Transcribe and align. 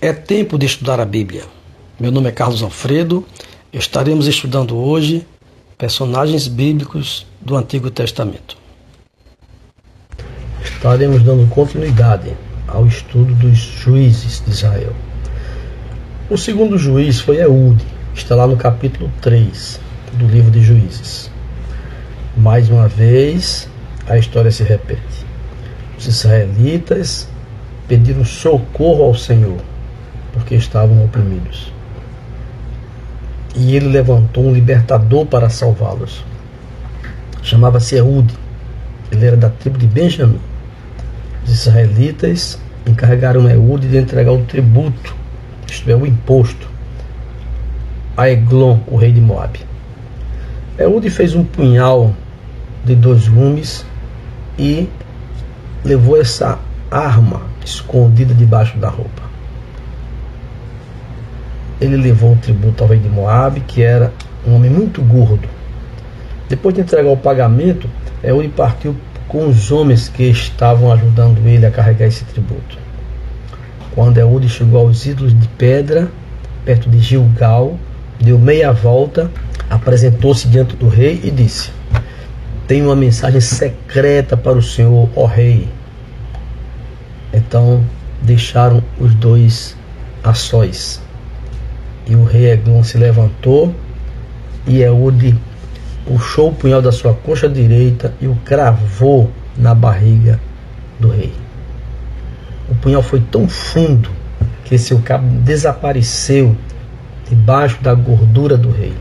É 0.00 0.12
tempo 0.12 0.58
de 0.58 0.66
estudar 0.66 1.00
a 1.00 1.04
Bíblia. 1.04 1.44
Meu 1.98 2.12
nome 2.12 2.28
é 2.28 2.32
Carlos 2.32 2.62
Alfredo. 2.62 3.24
Estaremos 3.72 4.26
estudando 4.26 4.76
hoje 4.76 5.26
personagens 5.78 6.46
bíblicos 6.46 7.26
do 7.40 7.56
Antigo 7.56 7.90
Testamento. 7.90 8.56
Estaremos 10.62 11.22
dando 11.22 11.48
continuidade 11.48 12.36
ao 12.68 12.86
estudo 12.86 13.34
dos 13.34 13.56
juízes 13.56 14.42
de 14.44 14.50
Israel. 14.50 14.92
O 16.28 16.36
segundo 16.36 16.76
juiz 16.76 17.20
foi 17.20 17.38
Eude, 17.38 17.93
está 18.14 18.36
lá 18.36 18.46
no 18.46 18.56
capítulo 18.56 19.10
3 19.20 19.80
do 20.12 20.26
livro 20.26 20.50
de 20.50 20.60
Juízes. 20.60 21.30
Mais 22.36 22.70
uma 22.70 22.86
vez, 22.86 23.68
a 24.08 24.16
história 24.16 24.50
se 24.50 24.62
repete. 24.62 25.26
Os 25.98 26.06
israelitas 26.06 27.28
pediram 27.88 28.24
socorro 28.24 29.04
ao 29.04 29.14
Senhor 29.14 29.58
porque 30.32 30.54
estavam 30.54 31.04
oprimidos. 31.04 31.72
E 33.56 33.76
ele 33.76 33.88
levantou 33.88 34.46
um 34.46 34.52
libertador 34.52 35.26
para 35.26 35.50
salvá-los. 35.50 36.24
Chamava-se 37.42 37.96
Eude. 37.96 38.34
Ele 39.10 39.26
era 39.26 39.36
da 39.36 39.50
tribo 39.50 39.76
de 39.76 39.86
Benjamim. 39.86 40.40
Os 41.44 41.52
israelitas 41.52 42.58
encarregaram 42.86 43.48
Eude 43.50 43.88
de 43.88 43.96
entregar 43.96 44.32
o 44.32 44.44
tributo, 44.44 45.14
isto 45.68 45.90
é, 45.90 45.94
o 45.94 46.06
imposto, 46.06 46.73
a 48.16 48.28
Eglon, 48.28 48.78
o 48.86 48.96
rei 48.96 49.12
de 49.12 49.20
Moabe. 49.20 49.60
Eude 50.78 51.10
fez 51.10 51.34
um 51.34 51.44
punhal 51.44 52.12
de 52.84 52.94
dois 52.94 53.28
gumes 53.28 53.84
e 54.58 54.88
levou 55.84 56.20
essa 56.20 56.58
arma 56.90 57.42
escondida 57.64 58.34
debaixo 58.34 58.78
da 58.78 58.88
roupa 58.88 59.24
ele 61.80 61.96
levou 61.96 62.32
o 62.32 62.36
tributo 62.36 62.82
ao 62.82 62.88
rei 62.88 62.98
de 62.98 63.08
Moabe, 63.08 63.60
que 63.60 63.82
era 63.82 64.12
um 64.46 64.54
homem 64.54 64.70
muito 64.70 65.02
gordo. 65.02 65.48
Depois 66.48 66.74
de 66.74 66.80
entregar 66.80 67.10
o 67.10 67.16
pagamento, 67.16 67.88
Eude 68.22 68.48
partiu 68.48 68.96
com 69.28 69.48
os 69.48 69.72
homens 69.72 70.08
que 70.08 70.24
estavam 70.24 70.92
ajudando 70.92 71.46
ele 71.46 71.66
a 71.66 71.70
carregar 71.70 72.06
esse 72.06 72.24
tributo. 72.24 72.78
Quando 73.94 74.18
Eude 74.18 74.48
chegou 74.48 74.80
aos 74.80 75.06
ídolos 75.06 75.38
de 75.38 75.48
pedra, 75.48 76.08
perto 76.64 76.88
de 76.88 76.98
Gilgal, 76.98 77.78
deu 78.20 78.38
meia 78.38 78.72
volta, 78.72 79.30
apresentou-se 79.68 80.48
diante 80.48 80.76
do 80.76 80.88
rei 80.88 81.20
e 81.24 81.30
disse: 81.30 81.70
Tenho 82.66 82.86
uma 82.86 82.96
mensagem 82.96 83.40
secreta 83.40 84.36
para 84.36 84.58
o 84.58 84.62
senhor, 84.62 85.08
ó 85.14 85.26
rei. 85.26 85.68
Então 87.32 87.84
deixaram 88.22 88.82
os 88.98 89.14
dois 89.14 89.76
a 90.22 90.32
sós. 90.34 91.00
E 92.06 92.14
o 92.14 92.24
rei 92.24 92.50
Eglon 92.50 92.82
se 92.82 92.98
levantou 92.98 93.74
e 94.66 94.80
Eude 94.80 95.36
puxou 96.06 96.50
o 96.50 96.54
punhal 96.54 96.82
da 96.82 96.92
sua 96.92 97.14
coxa 97.14 97.48
direita 97.48 98.14
e 98.20 98.26
o 98.26 98.36
cravou 98.44 99.30
na 99.56 99.74
barriga 99.74 100.38
do 100.98 101.08
rei. 101.08 101.32
O 102.68 102.74
punhal 102.74 103.02
foi 103.02 103.20
tão 103.20 103.48
fundo 103.48 104.10
que 104.64 104.78
seu 104.78 105.00
cabo 105.00 105.26
desapareceu 105.40 106.56
debaixo 107.28 107.82
da 107.82 107.94
gordura 107.94 108.56
do 108.56 108.70
rei. 108.70 108.94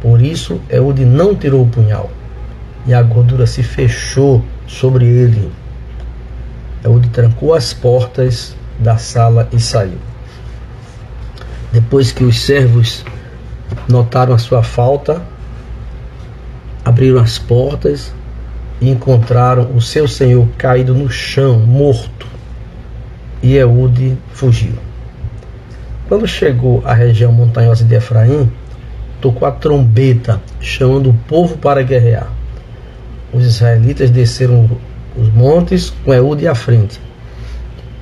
Por 0.00 0.22
isso, 0.22 0.60
Eude 0.70 1.04
não 1.04 1.34
tirou 1.34 1.62
o 1.62 1.68
punhal 1.68 2.10
e 2.86 2.94
a 2.94 3.02
gordura 3.02 3.46
se 3.46 3.62
fechou 3.62 4.44
sobre 4.66 5.04
ele. 5.04 5.50
Eude 6.82 7.08
trancou 7.10 7.54
as 7.54 7.74
portas 7.74 8.56
da 8.78 8.96
sala 8.96 9.48
e 9.52 9.60
saiu. 9.60 9.98
Depois 11.72 12.10
que 12.10 12.24
os 12.24 12.40
servos 12.40 13.04
notaram 13.88 14.34
a 14.34 14.38
sua 14.38 14.62
falta, 14.62 15.22
abriram 16.84 17.20
as 17.20 17.38
portas 17.38 18.12
e 18.80 18.88
encontraram 18.88 19.70
o 19.74 19.80
seu 19.80 20.08
senhor 20.08 20.48
caído 20.56 20.94
no 20.94 21.10
chão, 21.10 21.60
morto. 21.60 22.26
E 23.42 23.54
Eude 23.54 24.16
fugiu. 24.32 24.89
Quando 26.10 26.26
chegou 26.26 26.82
à 26.84 26.92
região 26.92 27.30
montanhosa 27.30 27.84
de 27.84 27.94
Efraim, 27.94 28.50
tocou 29.20 29.46
a 29.46 29.52
trombeta, 29.52 30.42
chamando 30.58 31.10
o 31.10 31.14
povo 31.14 31.56
para 31.56 31.84
guerrear. 31.84 32.28
Os 33.32 33.44
israelitas 33.44 34.10
desceram 34.10 34.68
os 35.16 35.32
montes 35.32 35.90
com 36.04 36.12
Eude 36.12 36.48
à 36.48 36.54
frente. 36.56 37.00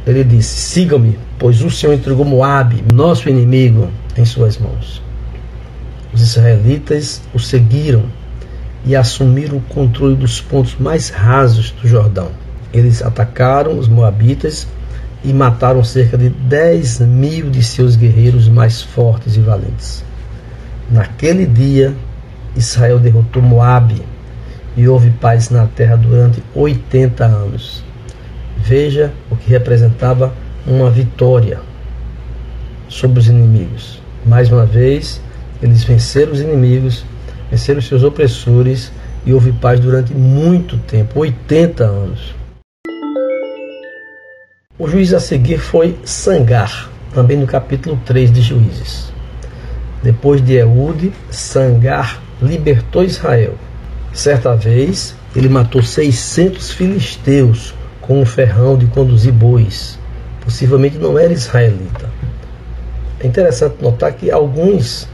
Ele 0.07 0.25
disse: 0.25 0.57
Sigam-me, 0.59 1.19
pois 1.39 1.61
o 1.61 1.71
Senhor 1.71 1.93
entregou 1.93 2.25
Moabe, 2.25 2.83
nosso 2.95 3.29
inimigo, 3.29 3.91
em 4.17 4.25
suas 4.25 4.57
mãos. 4.57 5.03
Os 6.11 6.23
israelitas 6.23 7.21
o 7.35 7.39
seguiram 7.39 8.05
e 8.87 8.97
assumiram 8.97 9.59
o 9.59 9.63
controle 9.69 10.17
dos 10.17 10.41
pontos 10.41 10.77
mais 10.81 11.11
rasos 11.11 11.73
do 11.73 11.87
Jordão. 11.87 12.31
Eles 12.73 13.03
atacaram 13.03 13.79
os 13.79 13.87
moabitas 13.87 14.67
e 15.29 15.33
mataram 15.35 15.85
cerca 15.85 16.17
de 16.17 16.31
10 16.31 17.01
mil 17.01 17.51
de 17.51 17.63
seus 17.63 17.97
guerreiros 17.97 18.49
mais 18.49 18.81
fortes 18.81 19.37
e 19.37 19.41
valentes. 19.41 20.03
Naquele 20.91 21.45
dia, 21.45 21.95
Israel 22.57 22.99
derrotou 22.99 23.43
Moabe 23.43 24.01
e 24.75 24.89
houve 24.89 25.11
paz 25.11 25.51
na 25.51 25.67
terra 25.67 25.97
durante 25.97 26.43
80 26.55 27.27
anos. 27.27 27.85
Veja 28.57 29.13
o 29.31 29.37
que 29.37 29.51
representava 29.51 30.33
uma 30.67 30.89
vitória 30.89 31.61
sobre 32.89 33.21
os 33.21 33.29
inimigos. 33.29 34.01
Mais 34.25 34.51
uma 34.51 34.65
vez, 34.65 35.21
eles 35.63 35.85
venceram 35.85 36.33
os 36.33 36.41
inimigos, 36.41 37.05
venceram 37.51 37.83
seus 37.83 38.03
opressores 38.03 38.91
e 39.27 39.35
houve 39.35 39.53
paz 39.53 39.79
durante 39.79 40.15
muito 40.15 40.79
tempo 40.79 41.21
80 41.21 41.85
anos. 41.85 42.38
O 44.81 44.87
juiz 44.87 45.13
a 45.13 45.19
seguir 45.19 45.59
foi 45.59 45.99
Sangar, 46.05 46.89
também 47.13 47.37
no 47.37 47.49
capítulo 47.49 47.99
3 48.07 48.31
de 48.31 48.41
Juízes. 48.41 49.13
Depois 50.05 50.41
de 50.41 50.55
Eude, 50.55 51.13
Sangar 51.33 52.23
libertou 52.41 53.03
Israel. 53.03 53.57
Certa 54.13 54.55
vez, 54.55 55.17
ele 55.35 55.49
matou 55.49 55.83
600 55.83 56.71
filisteus 56.71 57.75
com 58.01 58.21
um 58.21 58.25
ferrão 58.25 58.79
de 58.79 58.87
conduzir 58.87 59.33
bois. 59.33 59.99
Possivelmente 60.43 60.97
não 60.97 61.19
era 61.19 61.33
israelita. 61.33 62.09
É 63.19 63.27
interessante 63.27 63.83
notar 63.83 64.13
que 64.13 64.31
alguns 64.31 65.09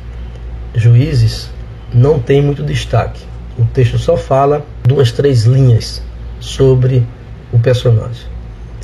juízes 0.75 1.49
não 1.91 2.19
têm 2.19 2.43
muito 2.43 2.63
destaque. 2.63 3.23
O 3.59 3.65
texto 3.65 3.97
só 3.97 4.15
fala 4.15 4.63
duas, 4.83 5.11
três 5.11 5.45
linhas 5.45 6.03
sobre 6.39 7.03
o 7.51 7.59
personagem. 7.59 8.34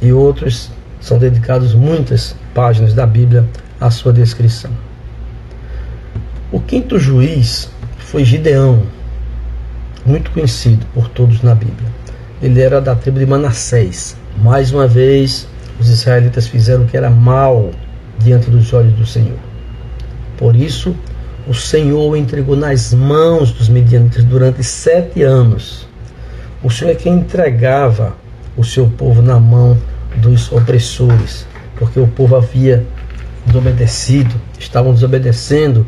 E 0.01 0.13
outros 0.13 0.71
são 1.01 1.19
dedicados 1.19 1.75
muitas 1.75 2.35
páginas 2.55 2.95
da 2.95 3.07
Bíblia 3.07 3.49
à 3.81 3.91
sua 3.91 4.13
descrição. 4.13 4.71
O 6.51 6.61
quinto 6.61 6.99
juiz 6.99 7.71
foi 7.99 8.25
Gideão, 8.25 8.83
muito 10.05 10.31
conhecido 10.31 10.85
por 10.95 11.09
todos 11.09 11.43
na 11.43 11.55
Bíblia 11.55 12.01
ele 12.43 12.61
era 12.61 12.81
da 12.81 12.95
tribo 12.95 13.19
de 13.19 13.27
Manassés. 13.27 14.17
Mais 14.43 14.73
uma 14.73 14.87
vez, 14.87 15.47
os 15.79 15.89
israelitas 15.89 16.47
fizeram 16.47 16.85
o 16.85 16.87
que 16.87 16.97
era 16.97 17.11
mal 17.11 17.71
diante 18.19 18.51
dos 18.51 18.73
olhos 18.73 18.95
do 18.95 19.07
Senhor. 19.07 19.39
Por 20.39 20.57
isso, 20.57 20.97
o 21.47 21.53
Senhor 21.53 22.11
o 22.11 22.17
entregou 22.17 22.57
nas 22.57 22.95
mãos 22.95 23.53
dos 23.53 23.69
medianitas 23.69 24.25
durante 24.25 24.65
sete 24.65 25.23
anos. 25.23 25.87
O 26.63 26.71
Senhor 26.71 26.93
é 26.93 26.95
quem 26.95 27.15
entregava 27.15 28.15
o 28.57 28.65
seu 28.65 28.89
povo 28.89 29.21
na 29.21 29.39
mão 29.39 29.77
dos 30.17 30.51
opressores, 30.53 31.47
porque 31.79 31.99
o 31.99 32.07
povo 32.07 32.37
havia 32.37 32.87
desobedecido, 33.47 34.35
estavam 34.59 34.93
desobedecendo. 34.93 35.87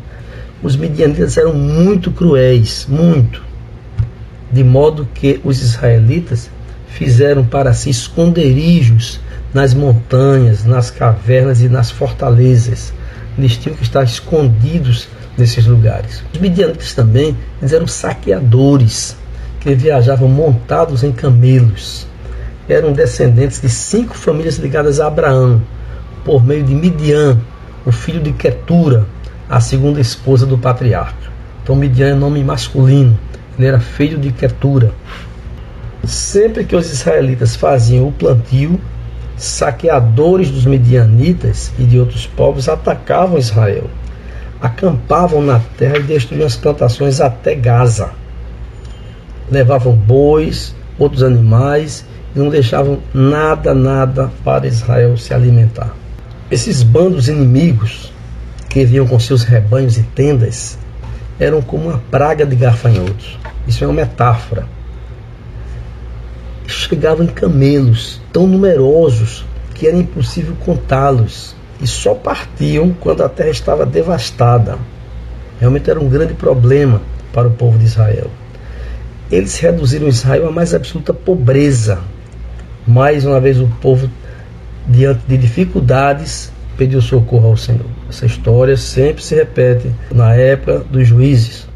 Os 0.61 0.75
medianitas 0.75 1.37
eram 1.37 1.53
muito 1.53 2.11
cruéis, 2.11 2.85
muito 2.89 3.41
de 4.53 4.63
modo 4.63 5.07
que 5.15 5.41
os 5.43 5.61
israelitas 5.61 6.49
fizeram 6.87 7.43
para 7.43 7.73
si 7.73 7.89
esconderijos 7.89 9.19
nas 9.51 9.73
montanhas, 9.73 10.63
nas 10.63 10.91
cavernas 10.91 11.61
e 11.61 11.67
nas 11.67 11.89
fortalezas. 11.89 12.93
Eles 13.35 13.57
tinham 13.57 13.75
que 13.75 13.81
estar 13.81 14.03
escondidos 14.03 15.07
nesses 15.35 15.65
lugares. 15.65 16.23
Os 16.31 16.39
midianitas 16.39 16.93
também 16.93 17.35
eram 17.61 17.87
saqueadores 17.87 19.17
que 19.59 19.73
viajavam 19.73 20.29
montados 20.29 21.03
em 21.03 21.11
camelos. 21.11 22.05
Eram 22.67 22.93
descendentes 22.93 23.59
de 23.59 23.67
cinco 23.67 24.15
famílias 24.15 24.57
ligadas 24.57 24.99
a 24.99 25.07
Abraão, 25.07 25.61
por 26.23 26.45
meio 26.45 26.63
de 26.63 26.73
Midian, 26.73 27.37
o 27.85 27.91
filho 27.91 28.21
de 28.21 28.31
Quetura, 28.31 29.05
a 29.49 29.59
segunda 29.59 29.99
esposa 29.99 30.45
do 30.45 30.57
patriarca. 30.57 31.31
Então 31.61 31.75
Midian 31.75 32.07
é 32.07 32.13
nome 32.13 32.41
masculino, 32.41 33.19
ele 33.57 33.67
era 33.67 33.79
filho 33.79 34.17
de 34.17 34.31
Ketura. 34.31 34.91
Sempre 36.05 36.63
que 36.63 36.75
os 36.75 36.89
israelitas 36.91 37.55
faziam 37.55 38.07
o 38.07 38.11
plantio, 38.11 38.79
saqueadores 39.35 40.49
dos 40.49 40.65
medianitas 40.65 41.73
e 41.77 41.83
de 41.83 41.99
outros 41.99 42.25
povos 42.25 42.69
atacavam 42.69 43.37
Israel, 43.37 43.89
acampavam 44.61 45.41
na 45.41 45.59
terra 45.77 45.97
e 45.97 46.03
destruíam 46.03 46.47
as 46.47 46.55
plantações 46.55 47.19
até 47.19 47.55
Gaza. 47.55 48.11
Levavam 49.51 49.93
bois, 49.93 50.73
outros 50.97 51.23
animais 51.23 52.05
não 52.35 52.49
deixavam 52.49 52.99
nada, 53.13 53.73
nada 53.73 54.31
para 54.43 54.67
Israel 54.67 55.17
se 55.17 55.33
alimentar. 55.33 55.93
Esses 56.49 56.83
bandos 56.83 57.27
inimigos 57.29 58.11
que 58.69 58.85
vinham 58.85 59.07
com 59.07 59.19
seus 59.19 59.43
rebanhos 59.43 59.97
e 59.97 60.03
tendas 60.03 60.77
eram 61.39 61.61
como 61.61 61.89
uma 61.89 62.01
praga 62.11 62.45
de 62.45 62.55
gafanhotos. 62.55 63.37
Isso 63.67 63.83
é 63.83 63.87
uma 63.87 63.93
metáfora. 63.93 64.65
Chegavam 66.65 67.25
em 67.25 67.29
camelos 67.29 68.21
tão 68.31 68.47
numerosos 68.47 69.45
que 69.73 69.87
era 69.87 69.97
impossível 69.97 70.55
contá-los 70.65 71.55
e 71.81 71.87
só 71.87 72.15
partiam 72.15 72.95
quando 72.99 73.23
a 73.23 73.29
terra 73.29 73.49
estava 73.49 73.85
devastada. 73.85 74.77
Realmente 75.59 75.89
era 75.89 75.99
um 75.99 76.07
grande 76.07 76.33
problema 76.33 77.01
para 77.31 77.47
o 77.47 77.51
povo 77.51 77.77
de 77.77 77.85
Israel. 77.85 78.29
Eles 79.31 79.57
reduziram 79.59 80.07
Israel 80.07 80.47
à 80.47 80.51
mais 80.51 80.73
absoluta 80.73 81.13
pobreza. 81.13 81.99
Mais 82.85 83.25
uma 83.25 83.39
vez 83.39 83.59
o 83.59 83.67
povo, 83.81 84.09
diante 84.87 85.21
de 85.27 85.37
dificuldades, 85.37 86.51
pediu 86.77 87.01
socorro 87.01 87.49
ao 87.49 87.57
Senhor. 87.57 87.85
Essa 88.09 88.25
história 88.25 88.75
sempre 88.75 89.23
se 89.23 89.35
repete 89.35 89.89
na 90.11 90.35
época 90.35 90.79
dos 90.79 91.07
juízes. 91.07 91.67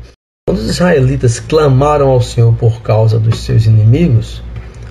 Quando 0.48 0.60
os 0.60 0.70
israelitas 0.70 1.40
clamaram 1.40 2.10
ao 2.10 2.22
Senhor 2.22 2.54
por 2.56 2.82
causa 2.82 3.20
dos 3.20 3.40
seus 3.40 3.66
inimigos, 3.66 4.44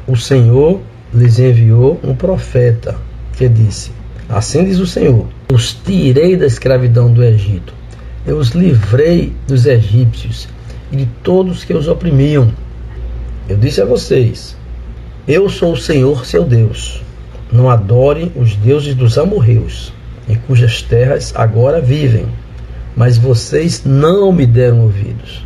o 0.06 0.16
Senhor 0.16 0.80
lhes 1.12 1.38
enviou 1.38 2.00
um 2.02 2.14
profeta 2.14 2.96
que 3.36 3.48
disse: 3.48 3.90
Assim 4.28 4.64
diz 4.64 4.78
o 4.78 4.86
Senhor: 4.86 5.26
Os 5.52 5.72
tirei 5.72 6.36
da 6.36 6.46
escravidão 6.46 7.12
do 7.12 7.22
Egito, 7.22 7.74
eu 8.26 8.38
os 8.38 8.50
livrei 8.50 9.32
dos 9.46 9.66
egípcios 9.66 10.48
e 10.90 10.96
de 10.96 11.06
todos 11.22 11.64
que 11.64 11.74
os 11.74 11.88
oprimiam. 11.88 12.50
Eu 13.48 13.56
disse 13.56 13.80
a 13.80 13.84
vocês: 13.84 14.56
Eu 15.28 15.48
sou 15.48 15.72
o 15.72 15.76
Senhor 15.76 16.24
seu 16.24 16.44
Deus. 16.44 17.02
Não 17.50 17.68
adorem 17.68 18.30
os 18.36 18.54
deuses 18.54 18.94
dos 18.94 19.18
amorreus, 19.18 19.92
em 20.28 20.36
cujas 20.36 20.82
terras 20.82 21.32
agora 21.34 21.80
vivem, 21.80 22.26
mas 22.94 23.18
vocês 23.18 23.82
não 23.84 24.30
me 24.30 24.46
deram 24.46 24.82
ouvidos. 24.82 25.44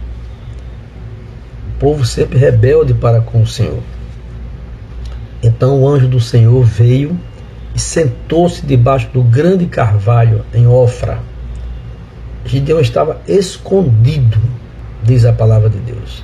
O 1.67 1.79
povo 1.81 2.05
sempre 2.05 2.37
rebelde 2.37 2.93
para 2.93 3.23
com 3.23 3.41
o 3.41 3.47
Senhor. 3.47 3.81
Então 5.43 5.81
o 5.81 5.88
anjo 5.88 6.09
do 6.09 6.21
Senhor 6.21 6.62
veio 6.62 7.19
e 7.75 7.79
sentou-se 7.79 8.67
debaixo 8.67 9.09
do 9.15 9.23
grande 9.23 9.65
carvalho 9.65 10.44
em 10.53 10.67
Ofra. 10.67 11.21
Gideão 12.44 12.81
estava 12.81 13.23
escondido, 13.26 14.38
diz 15.03 15.25
a 15.25 15.33
palavra 15.33 15.71
de 15.71 15.79
Deus, 15.79 16.23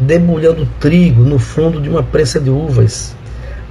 debulhando 0.00 0.68
trigo 0.80 1.22
no 1.22 1.38
fundo 1.38 1.80
de 1.80 1.88
uma 1.88 2.02
prensa 2.02 2.40
de 2.40 2.50
uvas, 2.50 3.14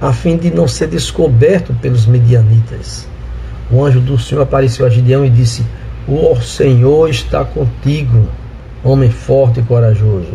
a 0.00 0.12
fim 0.12 0.36
de 0.36 0.50
não 0.50 0.66
ser 0.66 0.88
descoberto 0.88 1.74
pelos 1.74 2.06
medianitas 2.06 3.06
o 3.70 3.82
anjo 3.82 4.00
do 4.00 4.18
Senhor 4.18 4.42
apareceu 4.42 4.84
a 4.84 4.90
Gideão 4.90 5.24
e 5.24 5.30
disse: 5.30 5.64
O 6.06 6.36
Senhor 6.40 7.08
está 7.08 7.44
contigo, 7.44 8.28
homem 8.82 9.10
forte 9.10 9.60
e 9.60 9.62
corajoso. 9.62 10.34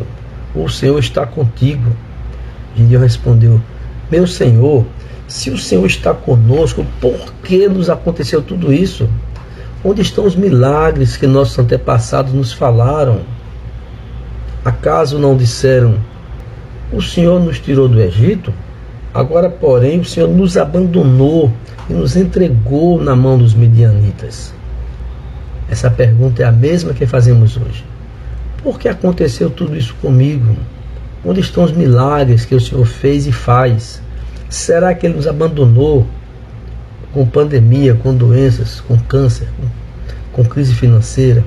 O 0.55 0.67
Senhor 0.67 0.97
está 0.99 1.25
contigo. 1.25 1.91
Gideão 2.75 3.01
respondeu: 3.01 3.61
Meu 4.11 4.25
Senhor, 4.25 4.85
se 5.27 5.51
o 5.51 5.57
Senhor 5.57 5.85
está 5.85 6.13
conosco, 6.13 6.85
por 6.99 7.33
que 7.43 7.67
nos 7.67 7.89
aconteceu 7.89 8.41
tudo 8.41 8.73
isso? 8.73 9.07
Onde 9.83 10.01
estão 10.01 10.25
os 10.25 10.35
milagres 10.35 11.15
que 11.15 11.27
nossos 11.27 11.57
antepassados 11.59 12.33
nos 12.33 12.51
falaram? 12.51 13.21
Acaso 14.69 15.17
não 15.17 15.35
disseram: 15.35 15.95
O 16.93 17.01
Senhor 17.01 17.39
nos 17.39 17.59
tirou 17.59 17.87
do 17.87 17.99
Egito? 17.99 18.53
Agora, 19.11 19.49
porém, 19.49 19.99
o 19.99 20.05
Senhor 20.05 20.29
nos 20.29 20.57
abandonou 20.57 21.51
e 21.89 21.93
nos 21.93 22.15
entregou 22.15 23.01
na 23.01 23.15
mão 23.15 23.35
dos 23.35 23.55
medianitas? 23.55 24.53
Essa 25.71 25.89
pergunta 25.89 26.43
é 26.43 26.45
a 26.45 26.51
mesma 26.51 26.93
que 26.93 27.07
fazemos 27.07 27.57
hoje. 27.57 27.83
Por 28.61 28.77
que 28.79 28.87
aconteceu 28.87 29.49
tudo 29.49 29.75
isso 29.75 29.95
comigo? 30.03 30.55
Onde 31.25 31.39
estão 31.39 31.63
os 31.63 31.71
milagres 31.71 32.45
que 32.45 32.53
o 32.53 32.61
Senhor 32.61 32.85
fez 32.85 33.25
e 33.25 33.31
faz? 33.31 33.99
Será 34.49 34.93
que 34.93 35.07
Ele 35.07 35.15
nos 35.15 35.25
abandonou 35.25 36.05
com 37.11 37.25
pandemia, 37.25 37.95
com 37.95 38.13
doenças, 38.13 38.81
com 38.81 38.95
câncer, 38.99 39.47
com, 39.57 40.43
com 40.43 40.47
crise 40.47 40.75
financeira? 40.75 41.43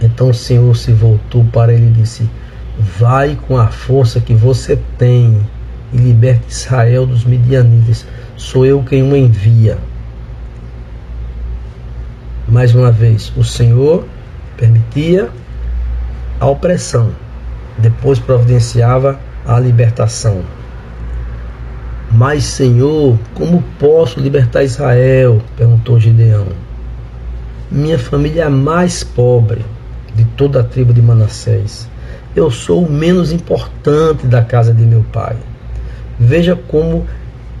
Então 0.00 0.30
o 0.30 0.34
Senhor 0.34 0.76
se 0.76 0.92
voltou 0.92 1.44
para 1.44 1.72
ele 1.72 1.86
e 1.86 2.00
disse: 2.00 2.28
Vai 2.98 3.36
com 3.46 3.56
a 3.56 3.68
força 3.68 4.20
que 4.20 4.34
você 4.34 4.78
tem 4.98 5.40
e 5.92 5.96
liberte 5.96 6.44
Israel 6.48 7.06
dos 7.06 7.24
midianitas 7.24 8.06
sou 8.36 8.66
eu 8.66 8.82
quem 8.82 9.02
o 9.02 9.16
envia. 9.16 9.78
Mais 12.46 12.74
uma 12.74 12.92
vez, 12.92 13.32
o 13.36 13.42
Senhor 13.42 14.06
permitia 14.56 15.30
a 16.38 16.46
opressão, 16.46 17.10
depois 17.78 18.18
providenciava 18.18 19.18
a 19.44 19.58
libertação. 19.58 20.42
Mas, 22.12 22.44
Senhor, 22.44 23.18
como 23.34 23.64
posso 23.80 24.20
libertar 24.20 24.62
Israel? 24.62 25.42
perguntou 25.56 25.98
Gideão. 25.98 26.46
Minha 27.70 27.98
família 27.98 28.42
é 28.42 28.46
a 28.46 28.50
mais 28.50 29.02
pobre 29.02 29.64
de 30.16 30.24
toda 30.24 30.60
a 30.60 30.64
tribo 30.64 30.92
de 30.92 31.02
Manassés. 31.02 31.88
Eu 32.34 32.50
sou 32.50 32.84
o 32.84 32.90
menos 32.90 33.32
importante 33.32 34.26
da 34.26 34.42
casa 34.42 34.72
de 34.72 34.82
meu 34.84 35.04
pai. 35.12 35.36
Veja 36.18 36.56
como 36.56 37.06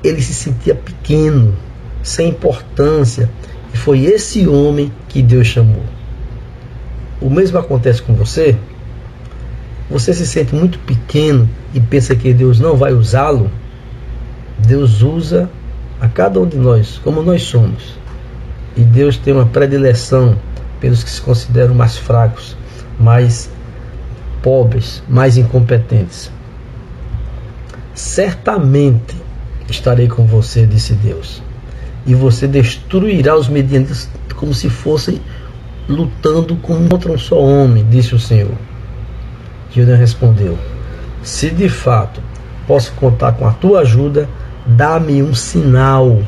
ele 0.02 0.22
se 0.22 0.34
sentia 0.34 0.74
pequeno, 0.74 1.54
sem 2.02 2.30
importância, 2.30 3.30
e 3.72 3.76
foi 3.76 4.04
esse 4.04 4.48
homem 4.48 4.90
que 5.08 5.22
Deus 5.22 5.46
chamou. 5.46 5.82
O 7.20 7.28
mesmo 7.28 7.58
acontece 7.58 8.02
com 8.02 8.14
você? 8.14 8.56
Você 9.90 10.12
se 10.12 10.26
sente 10.26 10.54
muito 10.54 10.78
pequeno 10.80 11.48
e 11.74 11.80
pensa 11.80 12.16
que 12.16 12.32
Deus 12.32 12.58
não 12.58 12.76
vai 12.76 12.92
usá-lo? 12.92 13.50
Deus 14.58 15.02
usa 15.02 15.48
a 16.00 16.08
cada 16.08 16.40
um 16.40 16.46
de 16.46 16.56
nós, 16.56 17.00
como 17.02 17.22
nós 17.22 17.42
somos. 17.42 17.98
E 18.76 18.80
Deus 18.80 19.16
tem 19.16 19.32
uma 19.32 19.46
predileção 19.46 20.36
pelos 20.86 21.02
que 21.02 21.10
se 21.10 21.20
consideram 21.20 21.74
mais 21.74 21.96
fracos, 21.96 22.56
mais 22.96 23.50
pobres, 24.40 25.02
mais 25.08 25.36
incompetentes. 25.36 26.30
Certamente 27.92 29.16
estarei 29.68 30.06
com 30.06 30.24
você, 30.26 30.64
disse 30.64 30.94
Deus. 30.94 31.42
E 32.06 32.14
você 32.14 32.46
destruirá 32.46 33.36
os 33.36 33.48
medianitas 33.48 34.08
como 34.36 34.54
se 34.54 34.70
fossem 34.70 35.20
lutando 35.88 36.54
contra 36.54 37.10
um 37.10 37.18
só 37.18 37.36
homem, 37.36 37.84
disse 37.90 38.14
o 38.14 38.20
Senhor. 38.20 38.54
Gideon 39.72 39.96
respondeu: 39.96 40.56
Se 41.24 41.50
de 41.50 41.68
fato 41.68 42.20
posso 42.64 42.92
contar 42.92 43.32
com 43.32 43.44
a 43.44 43.52
tua 43.52 43.80
ajuda, 43.80 44.28
dá-me 44.64 45.20
um 45.20 45.34
sinal 45.34 46.22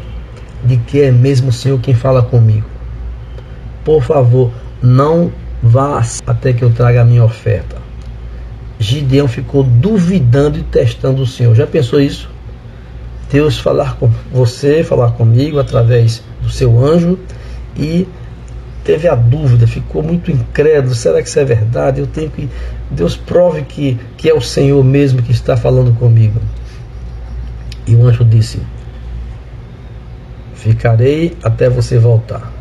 de 0.64 0.78
que 0.78 1.00
é 1.00 1.12
mesmo 1.12 1.50
o 1.50 1.52
Senhor 1.52 1.78
quem 1.78 1.94
fala 1.94 2.24
comigo. 2.24 2.77
Por 3.88 4.02
favor, 4.02 4.52
não 4.82 5.32
vá 5.62 6.02
até 6.26 6.52
que 6.52 6.62
eu 6.62 6.70
traga 6.70 7.00
a 7.00 7.04
minha 7.06 7.24
oferta. 7.24 7.76
Gideão 8.78 9.26
ficou 9.26 9.62
duvidando 9.62 10.58
e 10.58 10.62
testando 10.62 11.22
o 11.22 11.26
Senhor. 11.26 11.54
Já 11.54 11.66
pensou 11.66 11.98
isso? 11.98 12.28
Deus 13.32 13.58
falar 13.58 13.96
com 13.96 14.10
você, 14.30 14.84
falar 14.84 15.12
comigo 15.12 15.58
através 15.58 16.22
do 16.42 16.50
seu 16.50 16.78
anjo 16.84 17.18
e 17.78 18.06
teve 18.84 19.08
a 19.08 19.14
dúvida, 19.14 19.66
ficou 19.66 20.02
muito 20.02 20.30
incrédulo, 20.30 20.94
será 20.94 21.22
que 21.22 21.28
isso 21.30 21.40
é 21.40 21.44
verdade? 21.46 22.00
Eu 22.00 22.06
tenho 22.06 22.28
que 22.28 22.46
Deus 22.90 23.16
prove 23.16 23.62
que, 23.62 23.98
que 24.18 24.28
é 24.28 24.34
o 24.34 24.40
Senhor 24.42 24.84
mesmo 24.84 25.22
que 25.22 25.32
está 25.32 25.56
falando 25.56 25.94
comigo. 25.94 26.38
E 27.86 27.94
o 27.94 28.06
anjo 28.06 28.22
disse: 28.22 28.60
Ficarei 30.52 31.34
até 31.42 31.70
você 31.70 31.96
voltar. 31.96 32.57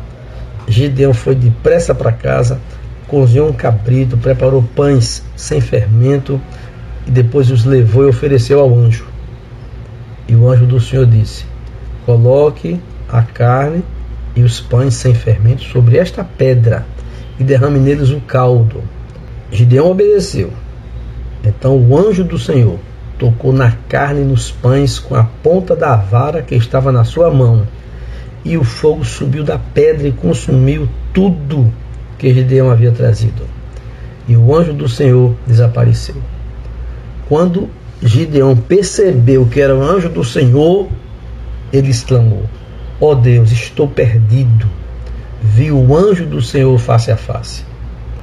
Gideão 0.68 1.14
foi 1.14 1.34
depressa 1.34 1.94
para 1.94 2.12
casa, 2.12 2.60
cozinhou 3.06 3.48
um 3.48 3.52
cabrito, 3.52 4.16
preparou 4.18 4.62
pães 4.62 5.22
sem 5.34 5.60
fermento 5.60 6.40
e 7.06 7.10
depois 7.10 7.50
os 7.50 7.64
levou 7.64 8.04
e 8.04 8.08
ofereceu 8.08 8.60
ao 8.60 8.74
anjo. 8.74 9.06
E 10.28 10.34
o 10.34 10.48
anjo 10.48 10.66
do 10.66 10.78
Senhor 10.78 11.06
disse: 11.06 11.46
Coloque 12.04 12.78
a 13.08 13.22
carne 13.22 13.82
e 14.36 14.42
os 14.42 14.60
pães 14.60 14.94
sem 14.94 15.14
fermento 15.14 15.62
sobre 15.62 15.96
esta 15.96 16.22
pedra 16.22 16.84
e 17.40 17.44
derrame 17.44 17.78
neles 17.78 18.10
o 18.10 18.20
caldo. 18.20 18.82
Gideão 19.50 19.90
obedeceu. 19.90 20.52
Então 21.42 21.76
o 21.76 21.96
anjo 21.96 22.24
do 22.24 22.38
Senhor 22.38 22.78
tocou 23.18 23.52
na 23.52 23.72
carne 23.88 24.20
e 24.20 24.24
nos 24.24 24.50
pães 24.50 24.98
com 24.98 25.14
a 25.14 25.24
ponta 25.24 25.74
da 25.74 25.96
vara 25.96 26.42
que 26.42 26.54
estava 26.54 26.92
na 26.92 27.04
sua 27.04 27.30
mão. 27.30 27.66
E 28.44 28.56
o 28.56 28.64
fogo 28.64 29.04
subiu 29.04 29.44
da 29.44 29.58
pedra 29.58 30.08
e 30.08 30.12
consumiu 30.12 30.88
tudo 31.12 31.72
que 32.18 32.32
Gideão 32.32 32.70
havia 32.70 32.92
trazido. 32.92 33.42
E 34.26 34.36
o 34.36 34.54
anjo 34.54 34.72
do 34.72 34.88
Senhor 34.88 35.34
desapareceu. 35.46 36.16
Quando 37.28 37.68
Gideão 38.02 38.56
percebeu 38.56 39.46
que 39.46 39.60
era 39.60 39.74
o 39.74 39.82
anjo 39.82 40.08
do 40.08 40.24
Senhor, 40.24 40.88
ele 41.72 41.90
exclamou: 41.90 42.44
Ó 43.00 43.10
oh 43.10 43.14
Deus, 43.14 43.50
estou 43.50 43.88
perdido. 43.88 44.66
Vi 45.42 45.70
o 45.70 45.96
anjo 45.96 46.26
do 46.26 46.42
Senhor 46.42 46.76
face 46.78 47.10
a 47.10 47.16
face. 47.16 47.64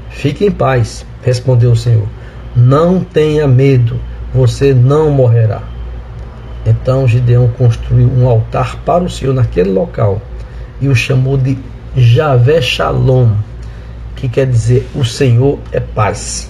Fique 0.10 0.46
em 0.46 0.52
paz, 0.52 1.06
respondeu 1.24 1.72
o 1.72 1.76
Senhor. 1.76 2.08
Não 2.56 3.02
tenha 3.02 3.48
medo 3.48 4.00
você 4.36 4.74
não 4.74 5.10
morrerá. 5.10 5.75
Então 6.66 7.08
Gideão 7.08 7.48
construiu 7.50 8.08
um 8.08 8.28
altar 8.28 8.78
para 8.78 9.04
o 9.04 9.10
Senhor 9.10 9.34
naquele 9.34 9.70
local 9.70 10.20
e 10.82 10.88
o 10.88 10.96
chamou 10.96 11.38
de 11.38 11.58
Javé 11.96 12.62
Shalom, 12.62 13.36
que 14.16 14.28
quer 14.28 14.48
dizer 14.48 14.88
o 14.96 15.06
Senhor 15.06 15.60
é 15.72 15.80
paz. 15.80 16.50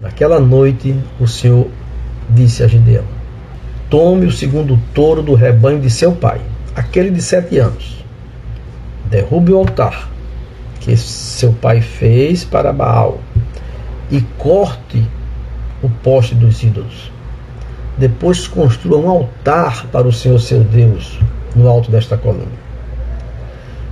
Naquela 0.00 0.40
noite, 0.40 0.98
o 1.20 1.26
Senhor 1.26 1.68
disse 2.30 2.62
a 2.62 2.66
Gideão: 2.68 3.15
Tome 3.98 4.26
o 4.26 4.30
segundo 4.30 4.78
touro 4.92 5.22
do 5.22 5.32
rebanho 5.32 5.80
de 5.80 5.88
seu 5.88 6.12
pai, 6.12 6.38
aquele 6.74 7.10
de 7.10 7.22
sete 7.22 7.56
anos. 7.56 8.04
Derrube 9.06 9.54
o 9.54 9.56
altar 9.56 10.10
que 10.80 10.94
seu 10.98 11.54
pai 11.54 11.80
fez 11.80 12.44
para 12.44 12.74
Baal 12.74 13.18
e 14.10 14.20
corte 14.36 15.02
o 15.82 15.88
poste 15.88 16.34
dos 16.34 16.62
ídolos. 16.62 17.10
Depois 17.96 18.46
construa 18.46 18.98
um 18.98 19.08
altar 19.08 19.86
para 19.86 20.06
o 20.06 20.12
Senhor 20.12 20.40
seu 20.40 20.62
Deus 20.62 21.18
no 21.54 21.66
alto 21.66 21.90
desta 21.90 22.18
coluna. 22.18 22.52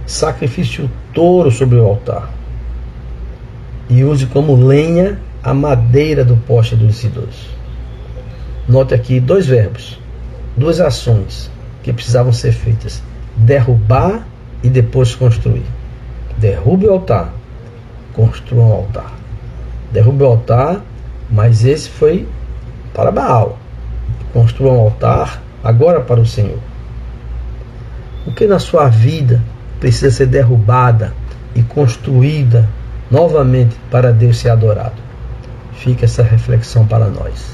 Sacrifício 0.05 0.85
o 0.85 0.91
touro 1.15 1.51
sobre 1.51 1.79
o 1.79 1.87
altar 1.87 2.31
e 3.89 4.05
use 4.05 4.27
como 4.27 4.55
lenha 4.55 5.19
a 5.43 5.55
madeira 5.55 6.27
do 6.27 6.37
poste 6.37 6.77
dos 6.77 7.03
ídolos. 7.03 7.64
Note 8.67 8.95
aqui 8.95 9.21
dois 9.21 9.47
verbos, 9.47 9.99
duas 10.57 10.81
ações 10.81 11.51
que 11.83 11.93
precisavam 11.93 12.33
ser 12.33 12.53
feitas: 12.53 13.03
derrubar 13.37 14.27
e 14.63 14.71
depois 14.71 15.15
construir. 15.15 15.67
Derrube 16.39 16.87
o 16.87 16.93
altar, 16.93 17.31
construa 18.15 18.65
um 18.65 18.73
altar. 18.73 19.13
Derrube 19.93 20.23
o 20.23 20.27
altar, 20.27 20.81
mas 21.31 21.63
esse 21.63 21.91
foi 21.91 22.27
para 22.95 23.13
Baal. 23.13 23.59
Construa 24.33 24.73
um 24.73 24.81
altar 24.81 25.43
agora 25.63 26.01
para 26.01 26.21
o 26.21 26.27
Senhor. 26.27 26.59
O 28.27 28.33
que 28.33 28.47
na 28.47 28.59
sua 28.59 28.89
vida 28.89 29.43
precisa 29.79 30.11
ser 30.11 30.27
derrubada 30.27 31.13
e 31.55 31.63
construída 31.63 32.67
novamente 33.11 33.77
para 33.91 34.11
Deus 34.11 34.39
ser 34.39 34.49
adorado? 34.49 35.03
Fica 35.75 36.07
essa 36.07 36.23
reflexão 36.23 36.87
para 36.87 37.09
nós. 37.09 37.54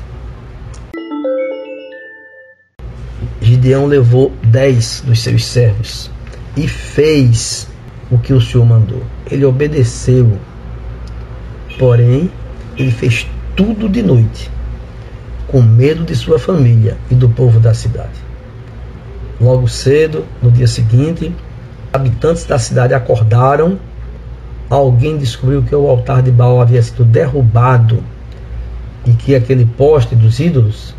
Gideão 3.41 3.87
levou 3.87 4.33
dez 4.43 5.03
dos 5.07 5.21
seus 5.21 5.45
servos 5.47 6.11
e 6.57 6.69
fez 6.69 7.67
o 8.11 8.19
que 8.19 8.33
o 8.33 8.41
Senhor 8.41 8.67
mandou. 8.67 9.03
Ele 9.31 9.45
obedeceu. 9.45 10.39
Porém, 11.79 12.31
ele 12.77 12.91
fez 12.91 13.27
tudo 13.57 13.89
de 13.89 14.03
noite, 14.03 14.51
com 15.49 15.63
medo 15.63 16.05
de 16.05 16.15
sua 16.15 16.39
família 16.39 16.99
e 17.11 17.15
do 17.15 17.29
povo 17.29 17.59
da 17.59 17.73
cidade. 17.73 18.31
Logo 19.41 19.67
cedo, 19.69 20.27
no 20.43 20.51
dia 20.51 20.67
seguinte, 20.67 21.35
habitantes 21.93 22.45
da 22.45 22.59
cidade 22.59 22.93
acordaram. 22.93 23.79
Alguém 24.69 25.17
descobriu 25.17 25.63
que 25.63 25.75
o 25.75 25.89
altar 25.89 26.23
de 26.23 26.31
Baal 26.31 26.61
havia 26.61 26.83
sido 26.83 27.05
derrubado 27.05 28.05
e 29.07 29.13
que 29.13 29.35
aquele 29.35 29.65
poste 29.65 30.15
dos 30.15 30.39
ídolos 30.39 30.95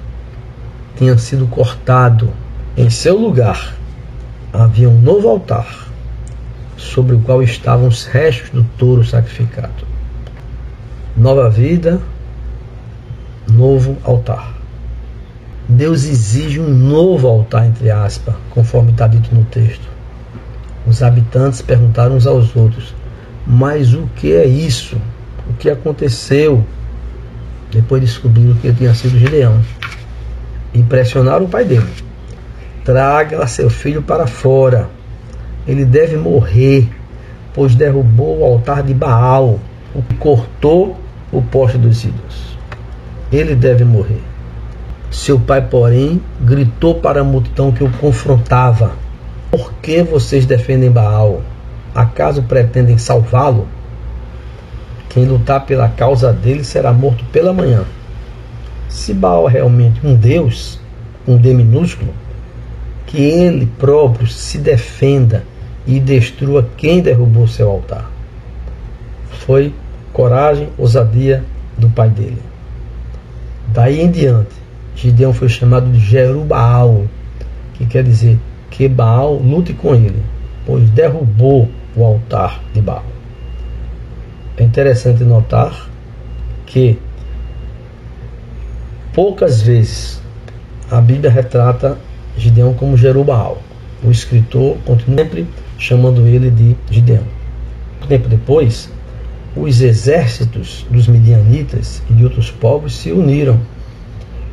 tinha 1.02 1.18
sido 1.18 1.48
cortado. 1.48 2.30
Em 2.78 2.88
seu 2.92 3.18
lugar 3.18 3.74
havia 4.54 4.88
um 4.88 5.02
novo 5.02 5.28
altar, 5.30 5.88
sobre 6.78 7.16
o 7.16 7.20
qual 7.22 7.42
estavam 7.42 7.88
os 7.88 8.06
restos 8.06 8.52
do 8.52 8.64
touro 8.78 9.04
sacrificado. 9.04 9.88
Nova 11.18 11.50
vida, 11.50 12.00
novo 13.50 13.98
altar. 14.04 14.54
Deus 15.68 16.06
exige 16.06 16.60
um 16.60 16.70
novo 16.70 17.28
altar, 17.28 17.66
entre 17.66 17.90
aspas, 17.90 18.36
conforme 18.52 18.92
está 18.92 19.08
dito 19.08 19.34
no 19.34 19.44
texto. 19.46 19.88
Os 20.86 21.02
habitantes 21.02 21.64
perguntaram 21.64 22.16
uns 22.16 22.28
aos 22.28 22.56
outros: 22.56 22.94
Mas 23.48 23.92
o 23.96 24.08
que 24.16 24.34
é 24.34 24.46
isso? 24.46 24.98
O 25.50 25.54
que 25.54 25.68
aconteceu? 25.68 26.64
Depois 27.72 28.04
descobriram 28.04 28.54
que 28.56 28.72
tinha 28.72 28.94
sido 28.94 29.18
Gideão 29.18 29.60
impressionar 30.74 31.42
o 31.42 31.48
pai 31.48 31.66
dele. 31.66 31.88
Traga 32.84 33.46
seu 33.48 33.70
filho 33.70 34.02
para 34.02 34.26
fora. 34.26 34.90
Ele 35.68 35.86
deve 35.86 36.18
morrer, 36.18 36.90
pois 37.54 37.76
derrubou 37.76 38.40
o 38.40 38.44
altar 38.44 38.82
de 38.82 38.94
Baal, 38.94 39.60
o 39.94 40.02
que 40.02 40.16
cortou 40.16 40.98
o 41.32 41.42
poste 41.42 41.78
dos 41.78 42.04
ídolos. 42.04 42.58
Ele 43.32 43.56
deve 43.56 43.84
morrer. 43.84 44.22
Seu 45.12 45.40
pai, 45.40 45.62
porém, 45.62 46.22
gritou 46.40 46.96
para 46.96 47.22
a 47.22 47.24
multidão 47.24 47.72
que 47.72 47.84
o 47.84 47.92
confrontava: 47.92 48.94
Por 49.52 49.74
que 49.74 50.02
vocês 50.02 50.46
defendem 50.46 50.90
Baal? 50.90 51.42
Acaso 51.94 52.44
pretendem 52.44 52.98
salvá-lo? 52.98 53.68
Quem 55.10 55.26
lutar 55.26 55.66
pela 55.66 55.90
causa 55.90 56.32
dele 56.32 56.64
será 56.64 56.94
morto 56.94 57.26
pela 57.26 57.52
manhã. 57.52 57.84
Se 58.92 59.14
Baal 59.14 59.48
é 59.48 59.54
realmente 59.54 60.06
um 60.06 60.14
Deus, 60.14 60.78
um 61.26 61.38
D 61.38 61.54
minúsculo, 61.54 62.14
que 63.08 63.22
ele 63.22 63.66
próprio 63.66 64.28
se 64.28 64.58
defenda 64.58 65.46
e 65.88 65.98
destrua 65.98 66.70
quem 66.76 67.02
derrubou 67.02 67.48
seu 67.48 67.70
altar. 67.70 68.12
Foi 69.46 69.74
coragem, 70.12 70.68
ousadia 70.78 71.44
do 71.78 71.90
pai 71.90 72.10
dele. 72.10 72.42
Daí 73.70 74.02
em 74.02 74.12
diante, 74.12 74.52
Gideão 74.94 75.34
foi 75.34 75.48
chamado 75.48 75.90
de 75.90 76.00
Jerubaal, 76.00 77.06
que 77.76 77.86
quer 77.86 78.04
dizer 78.04 78.38
que 78.70 78.90
Baal 78.90 79.36
lute 79.36 79.74
com 79.74 79.96
ele, 79.96 80.22
pois 80.66 80.90
derrubou 80.90 81.70
o 81.96 82.04
altar 82.04 82.62
de 82.74 82.82
Baal. 82.82 83.06
É 84.58 84.64
interessante 84.64 85.24
notar 85.24 85.90
que 86.66 87.00
Poucas 89.14 89.62
vezes 89.62 90.22
a 90.90 91.02
Bíblia 91.02 91.30
retrata 91.30 91.98
Gideão 92.38 92.74
como 92.74 92.96
Jerubaal. 92.96 93.62
O 94.02 94.10
escritor 94.10 94.78
continua 94.86 95.18
sempre 95.18 95.46
chamando 95.78 96.26
ele 96.26 96.50
de 96.50 96.78
Gideão. 96.90 97.26
Um 98.02 98.08
tempo 98.08 98.30
depois, 98.30 98.90
os 99.54 99.82
exércitos 99.82 100.86
dos 100.90 101.10
midianitas 101.10 102.02
e 102.10 102.14
de 102.14 102.24
outros 102.24 102.50
povos 102.50 102.96
se 102.96 103.12
uniram. 103.12 103.60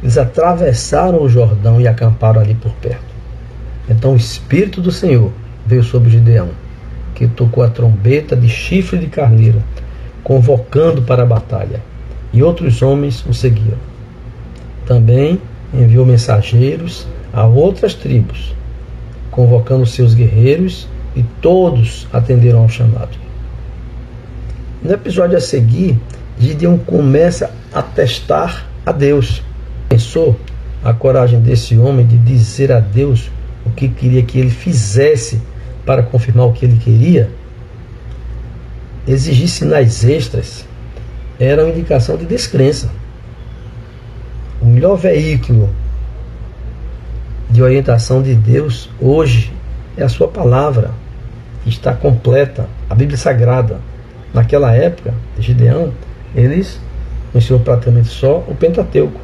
Eles 0.03 0.19
atravessaram 0.19 1.23
o 1.23 1.29
Jordão 1.29 1.81
e 1.81 1.87
acamparam 1.87 2.41
ali 2.41 2.57
por 2.57 2.73
perto. 2.73 3.15
Então 3.89 4.15
o 4.15 4.17
Espírito 4.17 4.81
do 4.81 4.91
Senhor 4.91 5.31
veio 5.65 5.85
sobre 5.85 6.11
Gideão, 6.11 6.49
que 7.15 7.29
tocou 7.29 7.63
a 7.63 7.69
trombeta 7.71 8.35
de 8.35 8.49
chifre 8.49 8.99
de 8.99 9.07
carneiro, 9.07 9.63
convocando 10.25 11.01
para 11.03 11.23
a 11.23 11.27
batalha, 11.27 11.81
e 12.33 12.43
outros 12.43 12.83
homens 12.83 13.25
o 13.25 13.33
seguiram. 13.33 13.79
Também 14.89 15.41
enviou 15.73 16.05
mensageiros 16.05 17.07
a 17.33 17.47
outras 17.47 17.95
tribos, 17.95 18.55
convocando 19.31 19.87
seus 19.87 20.15
guerreiros 20.15 20.89
e 21.15 21.23
todos 21.41 22.09
atenderam 22.13 22.63
ao 22.63 22.69
chamado. 22.69 23.17
No 24.83 24.93
episódio 24.93 25.37
a 25.37 25.41
seguir, 25.41 25.97
Gideon 26.39 26.79
começa 26.79 27.51
a 27.73 27.83
testar 27.83 28.67
a 28.85 28.91
Deus. 28.91 29.43
Pensou 29.89 30.37
a 30.83 30.93
coragem 30.93 31.41
desse 31.41 31.77
homem 31.77 32.07
de 32.07 32.17
dizer 32.17 32.73
a 32.73 32.81
Deus 32.81 33.31
o 33.67 33.71
que 33.71 33.89
queria 33.89 34.23
que 34.23 34.41
ele 34.41 34.51
fizesse 34.51 35.41
para 35.85 36.03
confirmar 36.03 36.47
o 36.47 36.53
que 36.53 36.65
ele 36.65 36.79
queria? 36.79 37.31
exigir 39.09 39.49
sinais 39.49 40.05
extras 40.05 40.67
era 41.41 41.65
uma 41.65 41.73
indicação 41.73 42.17
de 42.17 42.27
descrença. 42.27 42.91
O 44.61 44.67
melhor 44.67 44.97
veículo 44.97 45.69
de 47.49 47.63
orientação 47.63 48.21
de 48.21 48.35
Deus 48.35 48.91
hoje 49.01 49.53
é 49.97 50.03
a 50.03 50.09
sua 50.09 50.29
palavra, 50.29 50.91
que 51.63 51.69
está 51.69 51.93
completa, 51.93 52.67
a 52.91 52.95
Bíblia 52.95 53.17
Sagrada. 53.17 53.79
Naquela 54.35 54.75
época 54.75 55.15
de 55.37 55.47
Gideão, 55.47 55.93
eles 56.35 56.81
conheciam 57.33 57.59
praticamente 57.61 58.09
só 58.09 58.45
o 58.49 58.55
Pentateuco. 58.55 59.21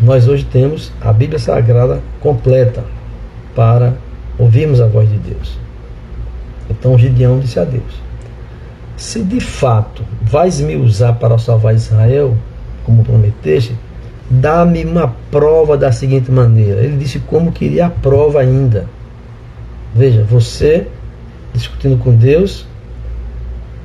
Nós 0.00 0.28
hoje 0.28 0.44
temos 0.44 0.92
a 1.00 1.12
Bíblia 1.12 1.38
Sagrada 1.38 2.00
completa 2.20 2.84
para 3.54 3.94
ouvirmos 4.38 4.80
a 4.80 4.86
voz 4.86 5.08
de 5.08 5.18
Deus. 5.18 5.58
Então 6.68 6.98
Gideão 6.98 7.40
disse 7.40 7.58
a 7.58 7.64
Deus: 7.64 8.02
Se 8.96 9.22
de 9.22 9.40
fato 9.40 10.04
vais 10.22 10.60
me 10.60 10.76
usar 10.76 11.14
para 11.14 11.38
salvar 11.38 11.74
Israel, 11.74 12.36
como 12.84 13.04
prometeste, 13.04 13.76
dá-me 14.30 14.84
uma 14.84 15.14
prova 15.30 15.76
da 15.76 15.92
seguinte 15.92 16.30
maneira. 16.30 16.80
Ele 16.80 16.96
disse 16.96 17.18
como 17.18 17.52
queria 17.52 17.86
a 17.86 17.90
prova 17.90 18.40
ainda. 18.40 18.86
Veja, 19.94 20.24
você 20.24 20.86
discutindo 21.52 21.96
com 21.98 22.14
Deus 22.14 22.66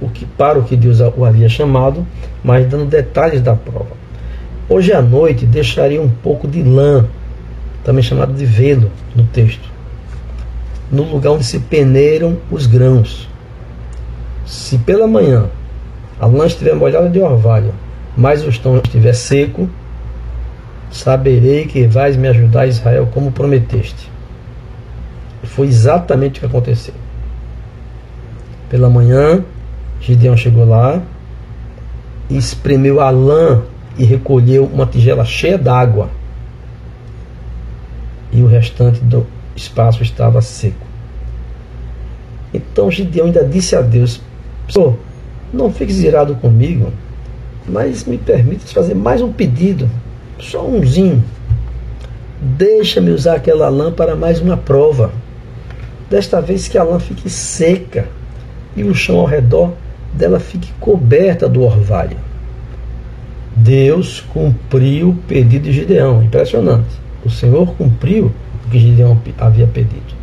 o 0.02 0.10
que 0.10 0.26
para 0.26 0.58
o 0.58 0.64
que 0.64 0.76
Deus 0.76 1.00
o 1.00 1.26
havia 1.26 1.50
chamado, 1.50 2.06
mas 2.44 2.68
dando 2.68 2.86
detalhes 2.86 3.42
da 3.42 3.56
prova. 3.56 4.00
Hoje 4.68 4.94
à 4.94 5.02
noite 5.02 5.46
deixaria 5.46 6.02
um 6.02 6.10
pouco 6.10 6.48
de 6.48 6.64
lã, 6.64 7.06
também 7.84 8.04
chamado 8.04 8.34
de 8.34 8.46
velo, 8.46 8.92
no 9.16 9.26
texto, 9.26 9.70
no 10.92 11.04
lugar 11.04 11.32
onde 11.32 11.44
se 11.44 11.60
peneiram 11.60 12.38
os 12.50 12.66
grãos. 12.66 13.28
Se 14.46 14.78
pela 14.80 15.08
manhã 15.08 15.46
a 16.20 16.26
lã 16.26 16.46
estiver 16.46 16.76
molhada 16.76 17.10
de 17.10 17.20
orvalho, 17.20 17.74
mas 18.20 18.44
o 18.44 18.50
estão 18.50 18.76
estiver 18.76 19.14
seco, 19.14 19.70
saberei 20.92 21.66
que 21.66 21.88
vais 21.88 22.18
me 22.18 22.28
ajudar, 22.28 22.68
Israel, 22.68 23.08
como 23.14 23.32
prometeste. 23.32 24.12
Foi 25.44 25.68
exatamente 25.68 26.38
o 26.38 26.40
que 26.42 26.46
aconteceu. 26.46 26.94
Pela 28.70 28.90
manhã, 28.90 29.42
Gideão 30.02 30.36
chegou 30.36 30.68
lá 30.68 31.02
espremeu 32.30 33.00
a 33.00 33.10
lã 33.10 33.64
e 33.98 34.04
recolheu 34.04 34.66
uma 34.66 34.86
tigela 34.86 35.24
cheia 35.24 35.58
d'água. 35.58 36.10
E 38.34 38.44
o 38.44 38.48
restante 38.48 39.00
do 39.00 39.26
espaço 39.56 40.04
estava 40.04 40.42
seco. 40.42 40.86
Então 42.54 42.92
Gideão 42.92 43.28
ainda 43.28 43.46
disse 43.46 43.78
a 43.78 43.82
Deus: 43.82 44.22
Senhor, 44.68 44.98
não 45.54 45.72
fiques 45.72 46.00
irado 46.00 46.36
comigo, 46.36 46.92
mas 47.70 48.06
me 48.06 48.18
permita 48.18 48.66
fazer 48.68 48.96
mais 48.96 49.22
um 49.22 49.32
pedido, 49.32 49.90
só 50.40 50.66
umzinho. 50.66 51.24
Deixa-me 52.42 53.12
usar 53.12 53.36
aquela 53.36 53.70
lã 53.70 53.92
para 53.92 54.16
mais 54.16 54.40
uma 54.42 54.58
prova. 54.58 55.12
Desta 56.10 56.42
vez 56.42 56.68
que 56.68 56.78
a 56.78 56.84
lã 56.84 57.00
fique 57.00 57.30
seca 57.30 58.08
e 58.76 58.84
o 58.84 58.96
chão 58.96 59.20
ao 59.20 59.26
redor 59.26 59.74
dela 60.14 60.40
fique 60.40 60.72
coberta 60.80 61.48
do 61.48 61.62
orvalho. 61.62 62.18
Deus 63.56 64.22
cumpriu 64.22 65.10
o 65.10 65.16
pedido 65.16 65.64
de 65.64 65.74
Gideão. 65.74 66.24
Impressionante. 66.24 66.90
O 67.26 67.30
Senhor 67.30 67.74
cumpriu 67.76 68.32
o 68.66 68.70
que 68.70 68.80
Gideão 68.80 69.20
havia 69.38 69.68
pedido. 69.68 70.18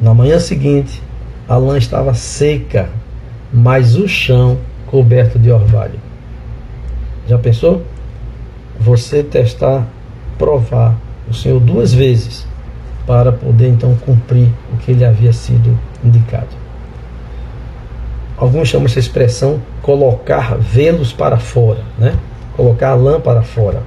Na 0.00 0.14
manhã 0.14 0.38
seguinte, 0.38 1.02
a 1.48 1.56
lã 1.56 1.76
estava 1.76 2.14
seca, 2.14 2.88
mas 3.52 3.96
o 3.96 4.06
chão 4.06 4.58
coberto 4.86 5.38
de 5.38 5.50
orvalho. 5.50 6.05
Já 7.26 7.38
pensou? 7.38 7.82
Você 8.78 9.22
testar, 9.22 9.86
provar 10.38 10.96
o 11.28 11.34
Senhor 11.34 11.58
duas 11.58 11.92
vezes 11.92 12.46
para 13.06 13.32
poder 13.32 13.68
então 13.68 13.94
cumprir 13.96 14.48
o 14.72 14.76
que 14.76 14.92
ele 14.92 15.04
havia 15.04 15.32
sido 15.32 15.76
indicado. 16.04 16.48
Alguns 18.36 18.68
chamam 18.68 18.86
essa 18.86 18.98
expressão 18.98 19.60
colocar 19.80 20.56
velos 20.56 21.12
para 21.12 21.38
fora, 21.38 21.80
né? 21.98 22.16
colocar 22.54 22.90
a 22.90 22.94
lâmpada 22.94 23.42
fora. 23.42 23.82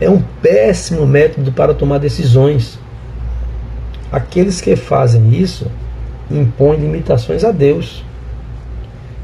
É 0.00 0.10
um 0.10 0.20
péssimo 0.42 1.06
método 1.06 1.52
para 1.52 1.72
tomar 1.72 1.98
decisões. 1.98 2.78
Aqueles 4.10 4.60
que 4.60 4.76
fazem 4.76 5.34
isso 5.34 5.70
impõem 6.30 6.80
limitações 6.80 7.44
a 7.44 7.50
Deus. 7.50 8.04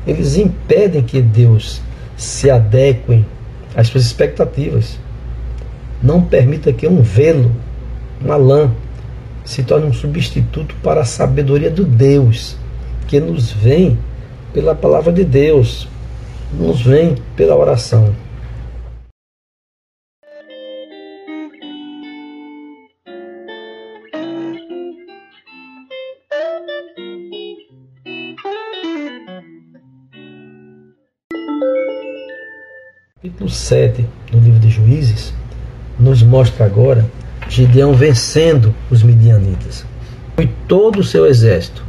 Eles 0.07 0.37
impedem 0.37 1.03
que 1.03 1.21
Deus 1.21 1.83
se 2.19 2.51
adeque 2.51 3.25
às 3.75 3.87
suas 3.87 4.05
expectativas. 4.05 4.99
Não 6.03 6.21
permita 6.21 6.73
que 6.73 6.87
um 6.87 7.01
velo, 7.01 7.53
uma 8.21 8.37
lã, 8.37 8.71
se 9.45 9.63
torne 9.63 9.87
um 9.87 9.93
substituto 9.93 10.75
para 10.83 11.01
a 11.01 11.07
sabedoria 11.07 11.71
do 11.71 11.85
Deus, 11.85 12.57
que 13.07 13.19
nos 13.19 13.51
vem 13.51 13.97
pela 14.53 14.75
palavra 14.75 15.13
de 15.13 15.25
Deus, 15.25 15.89
nos 16.53 16.83
vem 16.83 17.15
pela 17.37 17.57
oração. 17.57 18.13
Capítulo 33.39 33.51
7 33.51 34.05
do 34.33 34.41
livro 34.41 34.59
de 34.59 34.69
Juízes 34.69 35.33
nos 35.97 36.25
mostra 36.25 36.67
agora 36.67 37.09
Gideão 37.49 37.95
vencendo 37.95 38.75
os 38.91 39.05
midianitas. 39.05 39.87
E 40.37 40.47
todo 40.67 40.99
o 40.99 41.05
seu 41.05 41.25
exército 41.25 41.85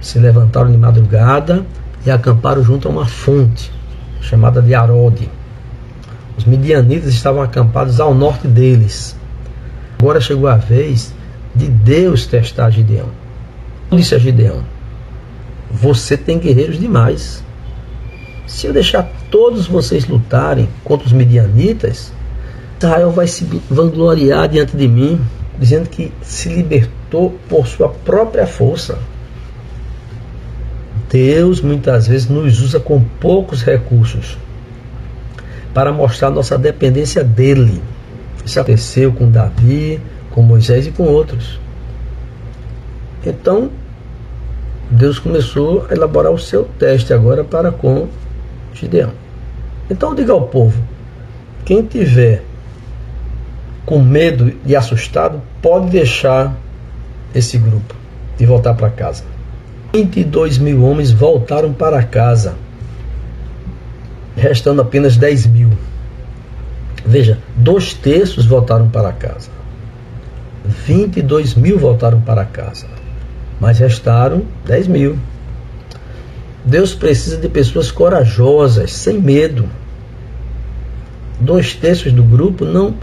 se 0.00 0.18
levantaram 0.18 0.72
de 0.72 0.78
madrugada 0.78 1.66
e 2.06 2.10
acamparam 2.10 2.64
junto 2.64 2.88
a 2.88 2.90
uma 2.90 3.04
fonte 3.04 3.70
chamada 4.22 4.62
de 4.62 4.74
Arode. 4.74 5.28
Os 6.38 6.46
midianitas 6.46 7.12
estavam 7.12 7.42
acampados 7.42 8.00
ao 8.00 8.14
norte 8.14 8.48
deles. 8.48 9.14
Agora 9.98 10.18
chegou 10.18 10.48
a 10.48 10.56
vez 10.56 11.14
de 11.54 11.68
Deus 11.68 12.26
testar 12.26 12.70
Gideão. 12.70 13.10
Disse 13.90 14.14
a 14.14 14.18
Gideão: 14.18 14.64
Você 15.70 16.16
tem 16.16 16.38
guerreiros 16.38 16.80
demais. 16.80 17.44
Se 18.52 18.66
eu 18.66 18.72
deixar 18.72 19.10
todos 19.30 19.66
vocês 19.66 20.06
lutarem 20.06 20.68
contra 20.84 21.06
os 21.06 21.12
midianitas, 21.12 22.12
Israel 22.78 23.10
vai 23.10 23.26
se 23.26 23.44
vangloriar 23.70 24.46
diante 24.46 24.76
de 24.76 24.86
mim, 24.86 25.18
dizendo 25.58 25.88
que 25.88 26.12
se 26.20 26.50
libertou 26.50 27.34
por 27.48 27.66
sua 27.66 27.88
própria 27.88 28.46
força. 28.46 28.98
Deus 31.10 31.62
muitas 31.62 32.06
vezes 32.06 32.28
nos 32.28 32.60
usa 32.60 32.78
com 32.78 33.02
poucos 33.18 33.62
recursos 33.62 34.36
para 35.72 35.90
mostrar 35.90 36.28
nossa 36.28 36.58
dependência 36.58 37.24
dele. 37.24 37.82
Isso 38.44 38.60
aconteceu 38.60 39.12
com 39.12 39.30
Davi, 39.30 39.98
com 40.30 40.42
Moisés 40.42 40.86
e 40.86 40.90
com 40.90 41.04
outros. 41.04 41.58
Então, 43.24 43.70
Deus 44.90 45.18
começou 45.18 45.86
a 45.88 45.94
elaborar 45.94 46.30
o 46.30 46.38
seu 46.38 46.64
teste 46.78 47.14
agora 47.14 47.42
para 47.42 47.72
com 47.72 48.08
Gideão. 48.74 49.12
Então 49.90 50.14
diga 50.14 50.32
ao 50.32 50.42
povo: 50.42 50.82
quem 51.64 51.82
tiver 51.82 52.42
com 53.84 53.98
medo 54.00 54.52
e 54.64 54.76
assustado, 54.76 55.42
pode 55.60 55.90
deixar 55.90 56.56
esse 57.34 57.58
grupo 57.58 57.94
e 58.38 58.46
voltar 58.46 58.74
para 58.74 58.90
casa. 58.90 59.24
22 59.92 60.58
mil 60.58 60.82
homens 60.84 61.10
voltaram 61.10 61.72
para 61.72 62.02
casa, 62.02 62.54
restando 64.36 64.80
apenas 64.80 65.16
10 65.16 65.46
mil. 65.46 65.70
Veja, 67.04 67.38
dois 67.56 67.92
terços 67.92 68.46
voltaram 68.46 68.88
para 68.88 69.12
casa. 69.12 69.50
22 70.86 71.54
mil 71.54 71.78
voltaram 71.78 72.20
para 72.20 72.44
casa, 72.44 72.86
mas 73.60 73.78
restaram 73.78 74.42
10 74.64 74.86
mil. 74.86 75.18
Deus 76.64 76.94
precisa 76.94 77.36
de 77.36 77.48
pessoas 77.48 77.90
corajosas, 77.90 78.92
sem 78.92 79.20
medo. 79.20 79.68
Dois 81.40 81.74
terços 81.74 82.12
do 82.12 82.22
grupo 82.22 82.64
não 82.64 82.94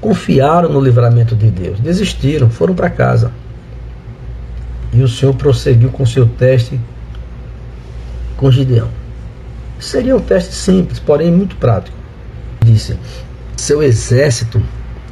confiaram 0.00 0.70
no 0.70 0.80
livramento 0.80 1.34
de 1.34 1.50
Deus, 1.50 1.80
desistiram, 1.80 2.50
foram 2.50 2.74
para 2.74 2.90
casa. 2.90 3.32
E 4.92 5.02
o 5.02 5.08
Senhor 5.08 5.34
prosseguiu 5.34 5.90
com 5.90 6.04
seu 6.04 6.26
teste 6.26 6.78
com 8.36 8.50
Gideão. 8.50 8.88
Seria 9.78 10.16
um 10.16 10.20
teste 10.20 10.54
simples, 10.54 10.98
porém 10.98 11.30
muito 11.30 11.56
prático. 11.56 11.96
Disse: 12.64 12.98
Seu 13.56 13.82
exército 13.82 14.62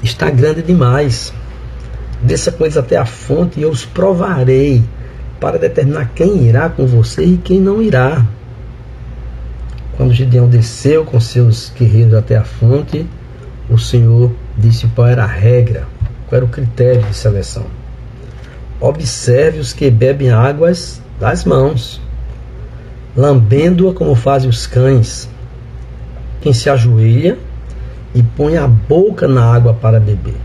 está 0.03 0.31
grande 0.31 0.63
demais. 0.63 1.33
Desça 2.23 2.51
com 2.51 2.65
eles 2.65 2.77
até 2.77 2.97
a 2.97 3.07
fonte 3.07 3.61
e 3.61 3.63
eu 3.63 3.71
os 3.71 3.85
provarei 3.85 4.83
para 5.41 5.59
determinar 5.59 6.11
quem 6.15 6.45
irá 6.45 6.69
com 6.69 6.87
você 6.87 7.25
e 7.25 7.37
quem 7.37 7.61
não 7.61 7.81
irá. 7.83 8.27
Quando 9.97 10.13
Gideão 10.13 10.49
desceu 10.49 11.05
com 11.05 11.19
seus 11.21 11.73
guerreiros 11.77 12.15
até 12.15 12.37
a 12.37 12.45
fonte, 12.45 13.07
o 13.69 13.79
Senhor 13.79 14.33
disse 14.57 14.87
qual 14.89 15.09
era 15.09 15.25
a 15.25 15.27
regra, 15.27 15.87
qual 16.29 16.37
era 16.37 16.45
o 16.45 16.49
critério 16.49 17.03
de 17.03 17.15
seleção. 17.15 17.67
Observe 18.81 19.59
os 19.59 19.73
que 19.73 19.91
bebem 19.91 20.31
águas 20.31 21.03
das 21.19 21.45
mãos, 21.45 22.01
lambendo-a 23.17 23.93
como 23.93 24.15
fazem 24.15 24.49
os 24.49 24.67
cães. 24.67 25.29
Quem 26.41 26.53
se 26.53 26.71
ajoelha 26.71 27.37
e 28.15 28.23
põe 28.23 28.57
a 28.57 28.69
boca 28.69 29.27
na 29.27 29.53
água 29.53 29.75
para 29.75 29.99
beber. 29.99 30.37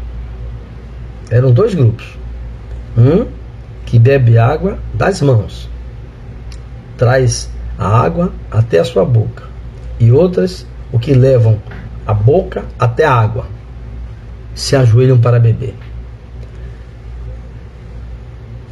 Eram 1.30 1.52
dois 1.52 1.76
grupos. 1.76 2.18
Um 2.98 3.28
que 3.86 4.00
bebe 4.00 4.38
água 4.38 4.80
das 4.94 5.22
mãos, 5.22 5.70
traz 6.98 7.50
a 7.78 7.88
água 7.88 8.32
até 8.52 8.80
a 8.80 8.84
sua 8.84 9.06
boca, 9.06 9.44
e 10.00 10.12
outras 10.12 10.66
o 10.92 11.00
que 11.00 11.14
levam 11.14 11.60
a 12.06 12.14
boca 12.14 12.64
até 12.78 13.06
a 13.06 13.14
água, 13.14 13.46
se 14.54 14.76
ajoelham 14.76 15.20
para 15.20 15.40
beber. 15.40 15.76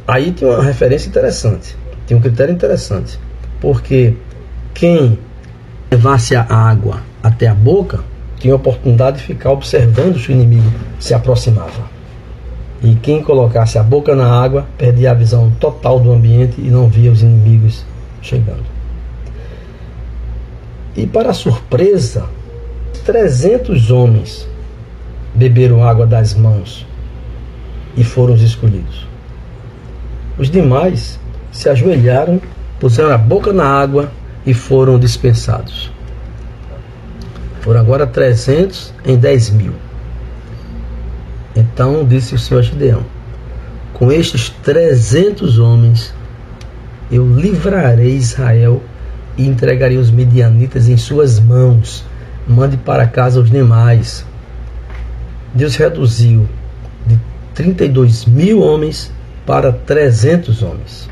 Aí 0.06 0.32
tem 0.32 0.48
uma 0.48 0.62
referência 0.62 1.08
interessante, 1.08 1.76
tem 2.06 2.16
um 2.16 2.20
critério 2.20 2.54
interessante, 2.54 3.18
porque 3.60 4.16
quem 4.74 5.18
levasse 5.90 6.34
a 6.34 6.46
água 6.48 7.00
até 7.22 7.46
a 7.46 7.54
boca 7.54 8.00
tinha 8.38 8.54
a 8.54 8.56
oportunidade 8.56 9.18
de 9.18 9.24
ficar 9.24 9.52
observando 9.52 10.18
se 10.18 10.30
o 10.30 10.32
inimigo 10.32 10.70
se 10.98 11.14
aproximava. 11.14 11.91
E 12.82 12.96
quem 12.96 13.22
colocasse 13.22 13.78
a 13.78 13.82
boca 13.82 14.14
na 14.14 14.26
água 14.26 14.66
perdia 14.76 15.12
a 15.12 15.14
visão 15.14 15.50
total 15.60 16.00
do 16.00 16.12
ambiente 16.12 16.60
e 16.60 16.68
não 16.68 16.88
via 16.88 17.12
os 17.12 17.22
inimigos 17.22 17.84
chegando. 18.20 18.64
E 20.96 21.06
para 21.06 21.32
surpresa, 21.32 22.24
300 23.04 23.90
homens 23.90 24.48
beberam 25.34 25.82
água 25.82 26.06
das 26.06 26.34
mãos 26.34 26.86
e 27.96 28.02
foram 28.02 28.34
os 28.34 28.42
escolhidos. 28.42 29.06
Os 30.36 30.50
demais 30.50 31.18
se 31.50 31.68
ajoelharam, 31.68 32.40
puseram 32.80 33.12
a 33.12 33.18
boca 33.18 33.52
na 33.52 33.64
água 33.64 34.10
e 34.44 34.52
foram 34.52 34.98
dispensados. 34.98 35.90
Foram 37.60 37.80
agora 37.80 38.06
300 38.06 38.92
em 39.04 39.16
10 39.16 39.50
mil. 39.50 39.72
Então 41.54 42.04
disse 42.04 42.34
o 42.34 42.38
Senhor 42.38 42.62
Gideão: 42.62 43.04
Com 43.92 44.10
estes 44.10 44.48
300 44.62 45.58
homens 45.58 46.14
eu 47.10 47.26
livrarei 47.26 48.16
Israel 48.16 48.82
e 49.36 49.46
entregarei 49.46 49.98
os 49.98 50.10
medianitas 50.10 50.88
em 50.88 50.96
suas 50.96 51.38
mãos. 51.38 52.04
Mande 52.46 52.76
para 52.76 53.06
casa 53.06 53.40
os 53.40 53.50
demais. 53.50 54.24
Deus 55.54 55.76
reduziu 55.76 56.48
de 57.06 57.18
32 57.54 58.24
mil 58.24 58.60
homens 58.60 59.12
para 59.46 59.72
300 59.72 60.62
homens. 60.62 61.08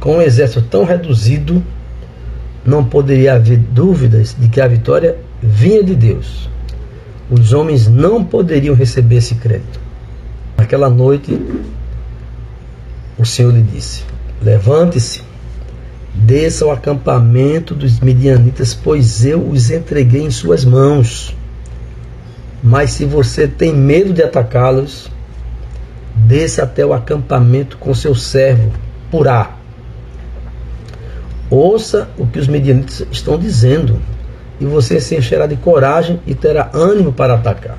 Com 0.00 0.16
um 0.16 0.22
exército 0.22 0.62
tão 0.62 0.84
reduzido, 0.84 1.62
não 2.64 2.84
poderia 2.84 3.34
haver 3.34 3.58
dúvidas 3.58 4.36
de 4.38 4.48
que 4.48 4.60
a 4.60 4.66
vitória 4.66 5.16
vinha 5.40 5.82
de 5.82 5.94
Deus. 5.94 6.48
Os 7.30 7.52
homens 7.52 7.88
não 7.88 8.24
poderiam 8.24 8.74
receber 8.74 9.16
esse 9.16 9.34
crédito. 9.36 9.80
Naquela 10.56 10.90
noite, 10.90 11.40
o 13.18 13.24
Senhor 13.24 13.52
lhe 13.52 13.62
disse: 13.62 14.04
Levante-se, 14.40 15.22
desça 16.14 16.64
ao 16.64 16.72
acampamento 16.72 17.74
dos 17.74 18.00
midianitas, 18.00 18.74
pois 18.74 19.24
eu 19.24 19.48
os 19.48 19.70
entreguei 19.70 20.22
em 20.22 20.30
suas 20.30 20.64
mãos. 20.64 21.36
Mas 22.62 22.92
se 22.92 23.04
você 23.04 23.48
tem 23.48 23.74
medo 23.74 24.12
de 24.12 24.22
atacá-los, 24.22 25.10
desça 26.14 26.62
até 26.62 26.84
o 26.84 26.92
acampamento 26.92 27.76
com 27.76 27.94
seu 27.94 28.14
servo, 28.14 28.72
Purá. 29.10 29.56
Ouça 31.50 32.08
o 32.16 32.26
que 32.26 32.38
os 32.38 32.46
medianitas 32.46 33.04
estão 33.10 33.38
dizendo, 33.38 34.00
e 34.62 34.64
você 34.64 35.00
se 35.00 35.16
encherá 35.16 35.48
de 35.48 35.56
coragem 35.56 36.20
e 36.24 36.36
terá 36.36 36.70
ânimo 36.72 37.12
para 37.12 37.34
atacar. 37.34 37.76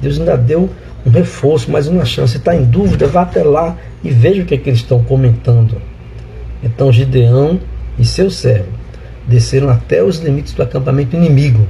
Deus 0.00 0.18
ainda 0.18 0.36
deu 0.36 0.68
um 1.06 1.10
reforço, 1.10 1.70
mais 1.70 1.86
uma 1.86 2.04
chance. 2.04 2.36
Está 2.36 2.56
em 2.56 2.64
dúvida, 2.64 3.06
vá 3.06 3.22
até 3.22 3.44
lá 3.44 3.76
e 4.02 4.10
veja 4.10 4.42
o 4.42 4.44
que, 4.44 4.54
é 4.54 4.58
que 4.58 4.68
eles 4.68 4.80
estão 4.80 5.00
comentando. 5.04 5.80
Então 6.60 6.92
Gideão 6.92 7.60
e 7.96 8.04
seu 8.04 8.28
servo 8.32 8.66
desceram 9.28 9.70
até 9.70 10.02
os 10.02 10.18
limites 10.18 10.54
do 10.54 10.64
acampamento 10.64 11.14
inimigo. 11.14 11.64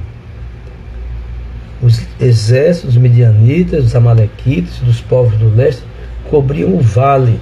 Os 1.79 2.01
exércitos 2.19 2.97
medianitas, 2.97 3.83
dos 3.83 3.95
amalequitas, 3.95 4.77
dos 4.79 4.99
povos 4.99 5.37
do 5.37 5.55
leste 5.55 5.83
cobriam 6.27 6.73
o 6.73 6.79
vale 6.79 7.39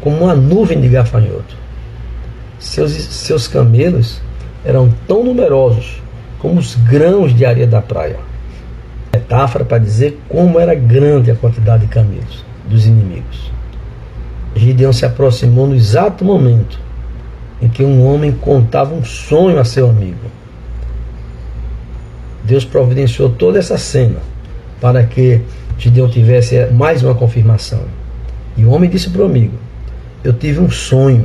como 0.00 0.24
uma 0.24 0.34
nuvem 0.34 0.80
de 0.80 0.88
gafanhoto. 0.88 1.56
Seus, 2.58 2.90
seus 2.90 3.46
camelos 3.46 4.20
eram 4.64 4.92
tão 5.06 5.22
numerosos 5.22 6.04
como 6.46 6.60
os 6.60 6.76
grãos 6.76 7.34
de 7.34 7.44
areia 7.44 7.66
da 7.66 7.82
praia. 7.82 8.20
Metáfora 9.12 9.64
para 9.64 9.78
dizer 9.78 10.20
como 10.28 10.60
era 10.60 10.76
grande 10.76 11.28
a 11.28 11.34
quantidade 11.34 11.86
de 11.86 11.92
camelos 11.92 12.44
dos 12.68 12.86
inimigos. 12.86 13.50
Gideão 14.54 14.92
se 14.92 15.04
aproximou 15.04 15.66
no 15.66 15.74
exato 15.74 16.24
momento 16.24 16.78
em 17.60 17.68
que 17.68 17.82
um 17.82 18.06
homem 18.06 18.30
contava 18.30 18.94
um 18.94 19.04
sonho 19.04 19.58
a 19.58 19.64
seu 19.64 19.90
amigo. 19.90 20.30
Deus 22.44 22.64
providenciou 22.64 23.30
toda 23.30 23.58
essa 23.58 23.76
cena 23.76 24.20
para 24.80 25.02
que 25.02 25.40
Gideão 25.76 26.08
tivesse 26.08 26.66
mais 26.66 27.02
uma 27.02 27.16
confirmação. 27.16 27.82
E 28.56 28.64
o 28.64 28.70
homem 28.70 28.88
disse 28.88 29.10
para 29.10 29.22
o 29.22 29.26
amigo: 29.26 29.58
Eu 30.22 30.32
tive 30.32 30.60
um 30.60 30.70
sonho 30.70 31.24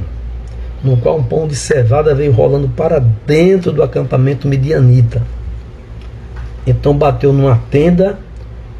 no 0.84 0.98
qual 0.98 1.18
um 1.18 1.24
pão 1.24 1.48
de 1.48 1.56
cevada 1.56 2.16
veio 2.16 2.32
rolando 2.32 2.68
para 2.70 3.00
dentro 3.00 3.72
do 3.72 3.84
acampamento 3.84 4.48
midianita. 4.48 5.22
Então 6.66 6.98
bateu 6.98 7.32
numa 7.32 7.62
tenda 7.70 8.18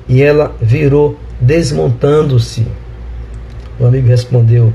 e 0.08 0.22
ela 0.22 0.54
virou 0.62 1.18
desmontando-se. 1.40 2.66
O 3.80 3.86
amigo 3.86 4.08
respondeu: 4.08 4.74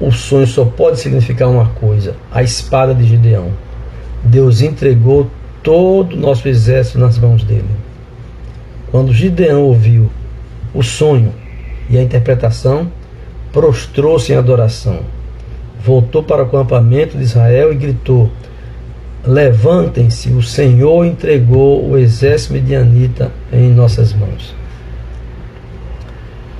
O 0.00 0.10
sonho 0.10 0.46
só 0.46 0.64
pode 0.64 0.98
significar 0.98 1.48
uma 1.48 1.66
coisa: 1.66 2.14
a 2.32 2.42
espada 2.42 2.94
de 2.94 3.04
Gideão. 3.04 3.50
Deus 4.22 4.60
entregou 4.60 5.30
todo 5.62 6.14
o 6.14 6.18
nosso 6.18 6.48
exército 6.48 6.98
nas 6.98 7.18
mãos 7.18 7.42
dele. 7.42 7.70
Quando 8.90 9.14
Gideão 9.14 9.62
ouviu 9.62 10.10
o 10.74 10.82
sonho 10.82 11.32
e 11.88 11.96
a 11.96 12.02
interpretação, 12.02 12.90
prostrou-se 13.52 14.32
em 14.32 14.36
adoração 14.36 15.00
voltou 15.84 16.22
para 16.22 16.42
o 16.42 16.46
acampamento 16.46 17.16
de 17.16 17.24
Israel 17.24 17.72
e 17.72 17.76
gritou: 17.76 18.30
Levantem-se, 19.24 20.30
o 20.30 20.42
Senhor 20.42 21.04
entregou 21.04 21.88
o 21.88 21.96
exército 21.96 22.54
medianita 22.54 23.30
em 23.52 23.70
nossas 23.70 24.12
mãos. 24.12 24.54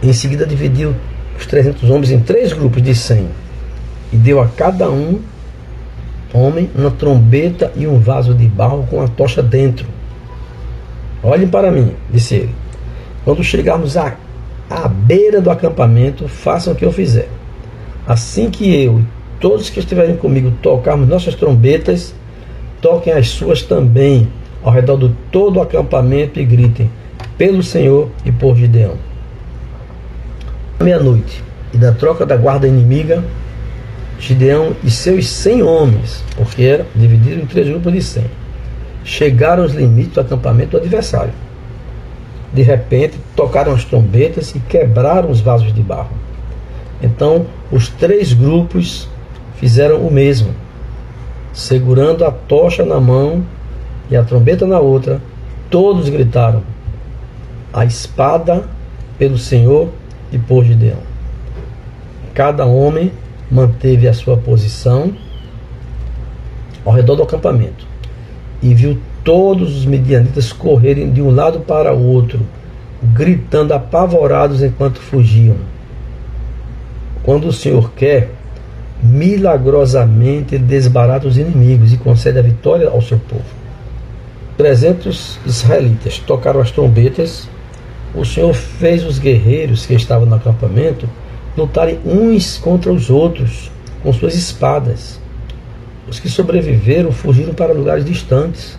Em 0.02 0.12
seguida, 0.12 0.46
dividiu 0.46 0.94
os 1.38 1.46
300 1.46 1.88
homens 1.90 2.10
em 2.10 2.20
três 2.20 2.52
grupos 2.52 2.82
de 2.82 2.94
100 2.94 3.28
e 4.12 4.16
deu 4.16 4.40
a 4.40 4.48
cada 4.48 4.90
um 4.90 5.20
homem 6.32 6.70
uma 6.74 6.90
trombeta 6.90 7.72
e 7.76 7.86
um 7.86 7.98
vaso 7.98 8.34
de 8.34 8.46
barro 8.46 8.86
com 8.88 9.02
a 9.02 9.08
tocha 9.08 9.42
dentro. 9.42 9.86
Olhem 11.22 11.48
para 11.48 11.70
mim, 11.70 11.94
disse 12.10 12.36
ele. 12.36 12.54
Quando 13.24 13.44
chegarmos 13.44 13.96
à, 13.96 14.16
à 14.70 14.88
beira 14.88 15.40
do 15.40 15.50
acampamento, 15.50 16.26
façam 16.28 16.72
o 16.72 16.76
que 16.76 16.84
eu 16.84 16.92
fizer. 16.92 17.28
Assim 18.10 18.50
que 18.50 18.68
eu 18.74 18.98
e 18.98 19.04
todos 19.38 19.70
que 19.70 19.78
estiverem 19.78 20.16
comigo 20.16 20.52
tocarmos 20.60 21.08
nossas 21.08 21.36
trombetas, 21.36 22.12
toquem 22.82 23.12
as 23.12 23.28
suas 23.28 23.62
também 23.62 24.28
ao 24.64 24.72
redor 24.72 24.96
de 24.96 25.14
todo 25.30 25.58
o 25.58 25.62
acampamento 25.62 26.40
e 26.40 26.44
gritem 26.44 26.90
pelo 27.38 27.62
Senhor 27.62 28.10
e 28.24 28.32
por 28.32 28.56
Gideão. 28.56 28.94
Meia-noite 30.80 31.40
e 31.72 31.78
da 31.78 31.92
troca 31.92 32.26
da 32.26 32.36
guarda 32.36 32.66
inimiga, 32.66 33.22
Gideão 34.18 34.74
e 34.82 34.90
seus 34.90 35.28
cem 35.28 35.62
homens, 35.62 36.24
porque 36.36 36.64
era 36.64 36.84
dividido 36.96 37.40
em 37.40 37.46
três 37.46 37.68
grupos 37.68 37.92
de 37.92 38.02
cem, 38.02 38.24
chegaram 39.04 39.62
aos 39.62 39.72
limites 39.72 40.14
do 40.14 40.20
acampamento 40.20 40.72
do 40.72 40.78
adversário. 40.78 41.32
De 42.52 42.62
repente, 42.62 43.20
tocaram 43.36 43.72
as 43.72 43.84
trombetas 43.84 44.52
e 44.52 44.58
quebraram 44.58 45.30
os 45.30 45.40
vasos 45.40 45.72
de 45.72 45.80
barro. 45.80 46.10
Então, 47.02 47.46
os 47.72 47.88
três 47.88 48.32
grupos 48.32 49.08
fizeram 49.56 49.98
o 50.06 50.10
mesmo, 50.10 50.54
segurando 51.52 52.24
a 52.24 52.30
tocha 52.30 52.84
na 52.84 53.00
mão 53.00 53.42
e 54.10 54.16
a 54.16 54.22
trombeta 54.22 54.66
na 54.66 54.78
outra, 54.78 55.20
todos 55.70 56.08
gritaram: 56.08 56.62
A 57.72 57.84
espada 57.84 58.64
pelo 59.18 59.38
Senhor 59.38 59.88
e 60.32 60.38
por 60.38 60.64
Gideão. 60.64 60.98
Cada 62.34 62.64
homem 62.64 63.12
manteve 63.50 64.06
a 64.08 64.14
sua 64.14 64.36
posição 64.36 65.12
ao 66.84 66.92
redor 66.92 67.16
do 67.16 67.22
acampamento 67.22 67.86
e 68.62 68.74
viu 68.74 68.98
todos 69.24 69.76
os 69.76 69.84
midianitas 69.84 70.52
correrem 70.52 71.12
de 71.12 71.20
um 71.20 71.30
lado 71.30 71.60
para 71.60 71.94
o 71.94 72.02
outro, 72.02 72.40
gritando 73.02 73.72
apavorados 73.72 74.62
enquanto 74.62 75.00
fugiam. 75.00 75.56
Quando 77.22 77.48
o 77.48 77.52
Senhor 77.52 77.92
quer, 77.92 78.30
milagrosamente 79.02 80.58
desbarata 80.58 81.26
os 81.26 81.36
inimigos 81.36 81.92
e 81.92 81.96
concede 81.96 82.38
a 82.38 82.42
vitória 82.42 82.88
ao 82.88 83.00
seu 83.00 83.18
povo. 83.18 83.44
300 84.56 85.38
israelitas 85.46 86.18
tocaram 86.18 86.60
as 86.60 86.70
trombetas. 86.70 87.48
O 88.14 88.24
Senhor 88.24 88.52
fez 88.52 89.04
os 89.04 89.18
guerreiros 89.18 89.86
que 89.86 89.94
estavam 89.94 90.26
no 90.26 90.34
acampamento 90.34 91.08
lutarem 91.56 91.98
uns 92.04 92.58
contra 92.58 92.92
os 92.92 93.10
outros 93.10 93.70
com 94.02 94.12
suas 94.12 94.34
espadas. 94.34 95.20
Os 96.08 96.18
que 96.18 96.28
sobreviveram 96.28 97.12
fugiram 97.12 97.54
para 97.54 97.72
lugares 97.72 98.04
distantes. 98.04 98.78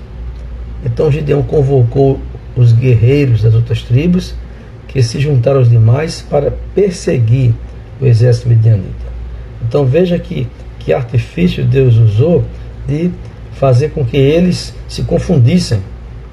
Então 0.84 1.12
Gideão 1.12 1.44
convocou 1.44 2.20
os 2.56 2.74
guerreiros 2.74 3.42
das 3.42 3.54
outras 3.54 3.82
tribos 3.82 4.36
que 4.88 5.02
se 5.02 5.20
juntaram 5.20 5.60
aos 5.60 5.70
demais 5.70 6.22
para 6.22 6.54
perseguir 6.76 7.54
o 8.02 8.06
exército 8.06 8.50
medianita. 8.50 9.12
Então 9.62 9.86
veja 9.86 10.18
que, 10.18 10.48
que 10.80 10.92
artifício 10.92 11.64
Deus 11.64 11.96
usou 11.96 12.44
de 12.88 13.12
fazer 13.54 13.90
com 13.90 14.04
que 14.04 14.18
eles 14.18 14.74
se 14.88 15.04
confundissem 15.04 15.80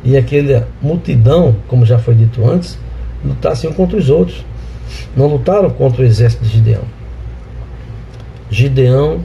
e 0.02 0.16
aquela 0.16 0.68
multidão, 0.80 1.56
como 1.66 1.84
já 1.84 1.98
foi 1.98 2.14
dito 2.14 2.48
antes, 2.48 2.78
lutassem 3.24 3.68
um 3.68 3.72
contra 3.72 3.96
os 3.96 4.08
outros. 4.08 4.44
Não 5.16 5.26
lutaram 5.26 5.68
contra 5.70 6.02
o 6.02 6.04
exército 6.04 6.44
de 6.44 6.50
Gideão. 6.50 6.84
Gideão 8.50 9.20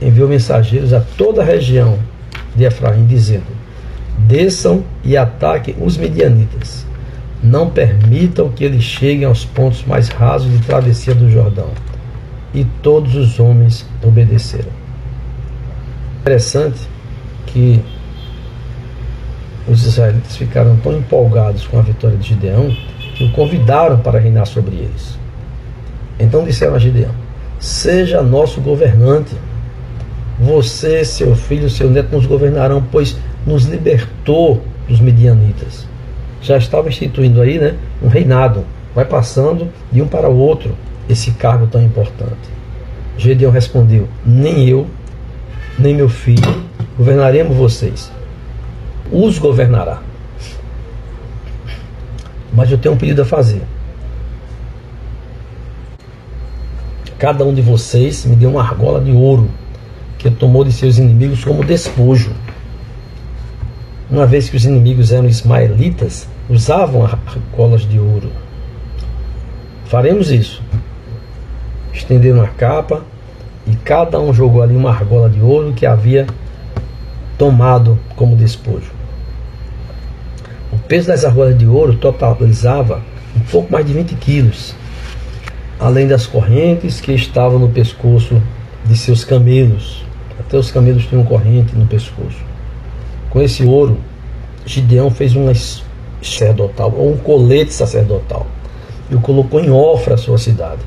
enviou 0.00 0.28
mensageiros 0.28 0.92
a 0.92 1.00
toda 1.00 1.42
a 1.42 1.44
região 1.44 1.98
de 2.54 2.64
Efraim, 2.64 3.06
dizendo: 3.06 3.46
Desçam 4.18 4.82
e 5.04 5.16
ataquem 5.16 5.76
os 5.80 5.96
medianitas. 5.96 6.85
Não 7.46 7.70
permitam 7.70 8.48
que 8.48 8.64
eles 8.64 8.82
cheguem 8.82 9.24
aos 9.24 9.44
pontos 9.44 9.84
mais 9.84 10.08
rasos 10.08 10.50
de 10.50 10.58
travessia 10.66 11.14
do 11.14 11.30
Jordão 11.30 11.70
e 12.52 12.64
todos 12.82 13.14
os 13.14 13.38
homens 13.38 13.86
obedeceram. 14.02 14.72
Interessante 16.20 16.80
que 17.46 17.80
os 19.68 19.86
israelitas 19.86 20.36
ficaram 20.36 20.76
tão 20.78 20.96
empolgados 20.98 21.66
com 21.68 21.78
a 21.78 21.82
vitória 21.82 22.16
de 22.16 22.28
Gideão 22.28 22.76
que 23.14 23.24
o 23.24 23.32
convidaram 23.32 23.98
para 23.98 24.18
reinar 24.18 24.46
sobre 24.46 24.74
eles. 24.74 25.16
Então 26.18 26.44
disseram 26.44 26.74
a 26.74 26.80
Gideão: 26.80 27.14
Seja 27.60 28.22
nosso 28.22 28.60
governante. 28.60 29.34
Você, 30.40 31.04
seu 31.04 31.34
filho, 31.34 31.70
seu 31.70 31.88
neto 31.88 32.14
nos 32.14 32.26
governarão, 32.26 32.84
pois 32.90 33.16
nos 33.46 33.64
libertou 33.66 34.62
dos 34.88 35.00
midianitas. 35.00 35.86
Já 36.46 36.56
estava 36.56 36.88
instituindo 36.88 37.42
aí, 37.42 37.58
né, 37.58 37.74
um 38.00 38.06
reinado. 38.06 38.64
Vai 38.94 39.04
passando 39.04 39.68
de 39.90 40.00
um 40.00 40.06
para 40.06 40.30
o 40.30 40.38
outro 40.38 40.76
esse 41.08 41.32
cargo 41.32 41.66
tão 41.66 41.82
importante? 41.82 42.48
Gedeão 43.18 43.50
respondeu: 43.50 44.08
Nem 44.24 44.68
eu, 44.68 44.86
nem 45.76 45.92
meu 45.92 46.08
filho 46.08 46.62
governaremos 46.96 47.56
vocês. 47.56 48.12
Os 49.10 49.40
governará. 49.40 50.00
Mas 52.52 52.70
eu 52.70 52.78
tenho 52.78 52.94
um 52.94 52.98
pedido 52.98 53.22
a 53.22 53.24
fazer. 53.24 53.62
Cada 57.18 57.44
um 57.44 57.52
de 57.52 57.60
vocês 57.60 58.24
me 58.24 58.36
deu 58.36 58.50
uma 58.50 58.62
argola 58.62 59.00
de 59.00 59.10
ouro 59.10 59.50
que 60.16 60.30
tomou 60.30 60.62
de 60.62 60.70
seus 60.70 60.96
inimigos 60.96 61.42
como 61.42 61.64
despojo. 61.64 62.30
Uma 64.08 64.26
vez 64.26 64.48
que 64.48 64.56
os 64.56 64.64
inimigos 64.64 65.10
eram 65.10 65.26
ismaelitas, 65.26 66.28
usavam 66.48 67.04
argolas 67.04 67.82
de 67.82 67.98
ouro. 67.98 68.30
Faremos 69.86 70.30
isso 70.30 70.62
estenderam 71.96 72.42
a 72.42 72.48
capa 72.48 73.02
e 73.66 73.74
cada 73.74 74.20
um 74.20 74.32
jogou 74.32 74.62
ali 74.62 74.76
uma 74.76 74.90
argola 74.90 75.28
de 75.28 75.40
ouro 75.40 75.72
que 75.72 75.86
havia 75.86 76.26
tomado 77.38 77.98
como 78.14 78.36
despojo. 78.36 78.92
O 80.72 80.78
peso 80.78 81.08
das 81.08 81.24
argolas 81.24 81.58
de 81.58 81.66
ouro 81.66 81.96
totalizava 81.96 83.02
um 83.34 83.40
pouco 83.40 83.72
mais 83.72 83.84
de 83.84 83.92
20 83.92 84.14
quilos, 84.16 84.74
além 85.80 86.06
das 86.06 86.26
correntes 86.26 87.00
que 87.00 87.12
estavam 87.12 87.58
no 87.58 87.68
pescoço 87.68 88.40
de 88.84 88.96
seus 88.96 89.24
camelos. 89.24 90.04
Até 90.38 90.56
os 90.56 90.70
camelos 90.70 91.06
tinham 91.06 91.24
corrente 91.24 91.74
no 91.74 91.86
pescoço. 91.86 92.44
Com 93.30 93.42
esse 93.42 93.64
ouro, 93.64 93.98
Gideão 94.64 95.10
fez 95.10 95.34
um 95.34 95.48
sacerdotal, 96.28 96.92
ou 96.96 97.12
um 97.12 97.16
colete 97.16 97.72
sacerdotal, 97.72 98.46
e 99.10 99.14
o 99.14 99.20
colocou 99.20 99.60
em 99.60 99.70
Ofra, 99.70 100.14
a 100.14 100.18
sua 100.18 100.38
cidade 100.38 100.80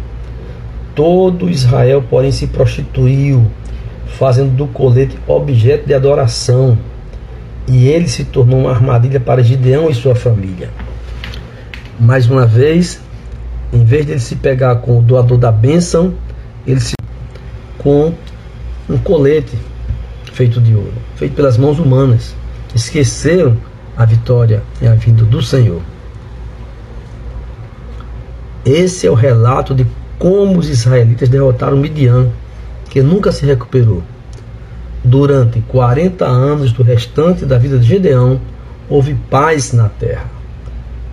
Todo 0.99 1.49
Israel, 1.49 2.04
porém, 2.10 2.30
se 2.30 2.47
prostituiu, 2.47 3.45
fazendo 4.17 4.54
do 4.54 4.67
colete 4.67 5.17
objeto 5.28 5.88
de 5.88 5.93
adoração. 5.93 6.78
E 7.69 7.88
ele 7.88 8.10
se 8.10 8.25
tornou 8.25 8.60
uma 8.60 8.71
armadilha 8.71 9.17
para 9.17 9.41
Gideão 9.41 9.89
e 9.89 9.95
sua 9.95 10.13
família. 10.13 10.69
Mais 11.97 12.30
uma 12.30 12.45
vez, 12.45 12.99
em 13.71 13.86
vez 13.86 14.08
de 14.08 14.12
ele 14.12 14.19
se 14.19 14.36
pegar 14.36 14.75
com 14.78 14.99
o 14.99 15.02
doador 15.02 15.38
da 15.38 15.54
bênção, 15.54 16.13
ele 16.67 16.82
se 16.82 16.95
com 17.78 18.13
um 18.89 18.97
colete 18.97 19.58
feito 20.34 20.60
de 20.60 20.75
ouro, 20.75 20.91
feito 21.15 21.34
pelas 21.34 21.58
mãos 21.58 21.80
humanas. 21.80 22.36
Esqueceram 22.75 23.56
a 23.99 24.05
vitória 24.05 24.63
e 24.81 24.88
a 24.88 24.95
vinda 24.95 25.25
do 25.25 25.43
Senhor. 25.43 25.81
Esse 28.65 29.05
é 29.05 29.12
o 29.12 29.13
relato 29.13 29.75
de 29.75 29.85
como 30.17 30.57
os 30.57 30.69
israelitas 30.69 31.27
derrotaram 31.27 31.75
Midian, 31.75 32.29
que 32.89 33.01
nunca 33.01 33.29
se 33.33 33.45
recuperou. 33.45 34.01
Durante 35.03 35.59
40 35.59 36.25
anos 36.25 36.71
do 36.71 36.81
restante 36.81 37.45
da 37.45 37.57
vida 37.57 37.77
de 37.77 37.85
Gedeão, 37.85 38.39
houve 38.88 39.15
paz 39.29 39.73
na 39.73 39.89
terra. 39.89 40.31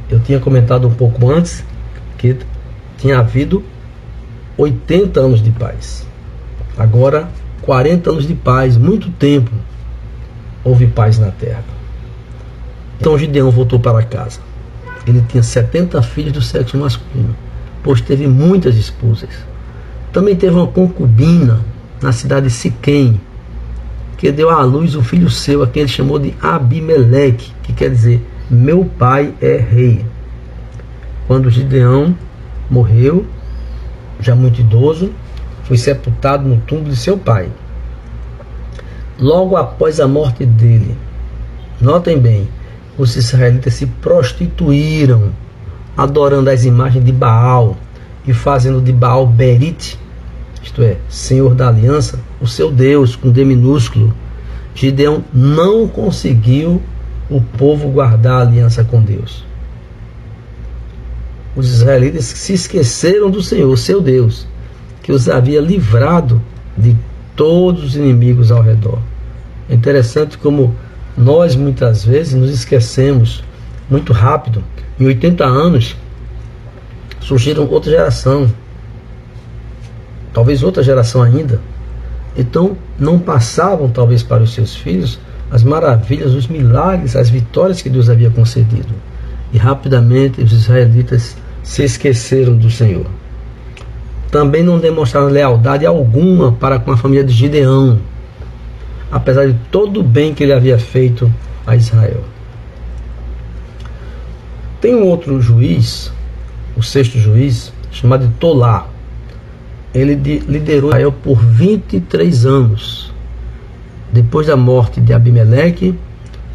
Eu 0.09 0.20
tinha 0.20 0.38
comentado 0.38 0.87
um 0.87 0.94
pouco 0.94 1.29
antes 1.29 1.64
que 2.16 2.37
tinha 2.99 3.18
havido 3.18 3.64
80 4.57 5.18
anos 5.18 5.42
de 5.42 5.51
paz. 5.51 6.07
Agora, 6.79 7.29
40 7.62 8.11
anos 8.11 8.29
de 8.29 8.35
paz, 8.35 8.77
muito 8.77 9.11
tempo, 9.11 9.51
houve 10.62 10.87
paz 10.87 11.18
na 11.18 11.33
terra. 11.33 11.76
Então 13.00 13.18
Gideão 13.18 13.50
voltou 13.50 13.78
para 13.78 14.02
casa. 14.02 14.40
Ele 15.06 15.24
tinha 15.28 15.42
70 15.42 16.02
filhos 16.02 16.32
do 16.32 16.42
sexo 16.42 16.76
masculino 16.76 17.35
pois 17.87 18.00
teve 18.00 18.26
muitas 18.26 18.74
esposas. 18.74 19.30
Também 20.12 20.35
teve 20.35 20.56
uma 20.56 20.66
concubina 20.66 21.61
na 22.02 22.11
cidade 22.11 22.48
de 22.48 22.52
Siquém, 22.52 23.20
que 24.18 24.32
deu 24.32 24.50
à 24.50 24.61
luz 24.62 24.96
um 24.96 25.04
filho 25.04 25.30
seu, 25.30 25.62
a 25.62 25.68
quem 25.68 25.82
ele 25.82 25.88
chamou 25.88 26.18
de 26.18 26.35
Abimeleque, 26.42 27.52
que 27.62 27.72
quer 27.72 27.90
dizer, 27.90 28.20
meu 28.50 28.85
pai 28.85 29.32
é 29.40 29.56
rei. 29.56 30.04
Quando 31.28 31.48
Gideão 31.48 32.12
morreu, 32.68 33.24
já 34.18 34.35
muito 34.35 34.61
idoso, 34.61 35.12
foi 35.62 35.76
sepultado 35.76 36.48
no 36.48 36.56
túmulo 36.62 36.90
de 36.90 36.96
seu 36.96 37.16
pai. 37.16 37.48
Logo 39.16 39.56
após 39.56 40.00
a 40.00 40.09
morte 40.09 40.44
dele, 40.44 40.96
notem 41.80 42.18
bem, 42.18 42.48
os 42.98 43.16
israelitas 43.16 43.74
se 43.74 43.87
prostituíram 43.87 45.32
adorando 45.96 46.50
as 46.50 46.64
imagens 46.64 47.04
de 47.04 47.12
Baal 47.12 47.76
e 48.26 48.32
fazendo 48.32 48.80
de 48.80 48.92
Baal 48.92 49.26
Berit, 49.26 49.98
isto 50.62 50.82
é, 50.82 50.96
Senhor 51.09 51.54
da 51.54 51.68
Aliança, 51.68 52.18
o 52.40 52.46
seu 52.46 52.70
Deus 52.70 53.14
com 53.16 53.30
D 53.30 53.44
minúsculo. 53.44 54.14
Gideão 54.74 55.24
não 55.32 55.88
conseguiu 55.88 56.82
o 57.30 57.40
povo 57.40 57.88
guardar 57.88 58.35
a 58.35 58.40
aliança 58.42 58.85
com 58.85 59.00
Deus. 59.00 59.44
Os 61.54 61.70
israelitas 61.70 62.24
se 62.26 62.52
esqueceram 62.52 63.30
do 63.30 63.42
Senhor, 63.42 63.74
seu 63.78 64.00
Deus, 64.00 64.46
que 65.02 65.12
os 65.12 65.28
havia 65.28 65.61
livrado 65.61 66.42
de 66.76 66.94
todos 67.35 67.82
os 67.82 67.96
inimigos 67.96 68.52
ao 68.52 68.61
redor. 68.61 68.98
É 69.68 69.74
interessante 69.74 70.37
como 70.37 70.74
nós 71.16 71.57
muitas 71.57 72.05
vezes 72.05 72.35
nos 72.35 72.50
esquecemos 72.50 73.42
muito 73.88 74.12
rápido 74.12 74.62
em 74.98 75.07
80 75.07 75.44
anos, 75.44 75.96
surgiram 77.20 77.66
outra 77.68 77.90
geração, 77.90 78.50
talvez 80.33 80.62
outra 80.62 80.83
geração 80.83 81.22
ainda. 81.22 81.61
Então, 82.37 82.76
não 82.98 83.18
passavam, 83.18 83.88
talvez, 83.88 84.22
para 84.22 84.42
os 84.42 84.52
seus 84.52 84.74
filhos 84.74 85.18
as 85.50 85.62
maravilhas, 85.62 86.35
os 86.35 86.48
milagres, 86.48 87.14
as 87.14 87.31
vitórias 87.31 87.81
que 87.81 87.88
Deus 87.88 88.11
havia 88.11 88.31
concedido. 88.31 88.92
E 89.52 89.59
rapidamente 89.59 90.42
os 90.42 90.52
israelitas 90.52 91.37
se 91.62 91.85
esqueceram 91.85 92.57
do 92.57 92.70
Senhor. 92.70 93.07
também 94.31 94.62
não 94.62 94.79
demonstraram 94.79 95.29
lealdade 95.29 95.87
alguma 95.87 96.52
para 96.52 96.79
com 96.79 96.90
a 96.90 96.96
família 96.96 97.24
de 97.24 97.33
Gideão, 97.33 97.98
apesar 99.11 99.47
de 99.47 99.55
todo 99.71 100.01
o 100.01 100.03
bem 100.03 100.35
que 100.35 100.42
ele 100.42 100.53
havia 100.53 100.79
feito 100.79 101.33
a 101.66 101.77
Israel. 101.77 102.23
Tem 104.81 104.95
um 104.95 105.05
outro 105.05 105.40
juiz, 105.40 106.12
o 106.77 106.83
sexto 106.83 107.19
juiz, 107.19 107.73
chamado 107.90 108.27
de 108.27 108.35
Tolá. 108.35 108.88
Ele 109.95 110.14
liderou 110.14 110.90
Israel 110.90 111.12
por 111.12 111.38
23 111.42 112.45
anos. 112.45 113.12
Depois 114.12 114.47
da 114.47 114.57
morte 114.57 115.01
de 115.01 115.12
Abimeleque, 115.12 115.99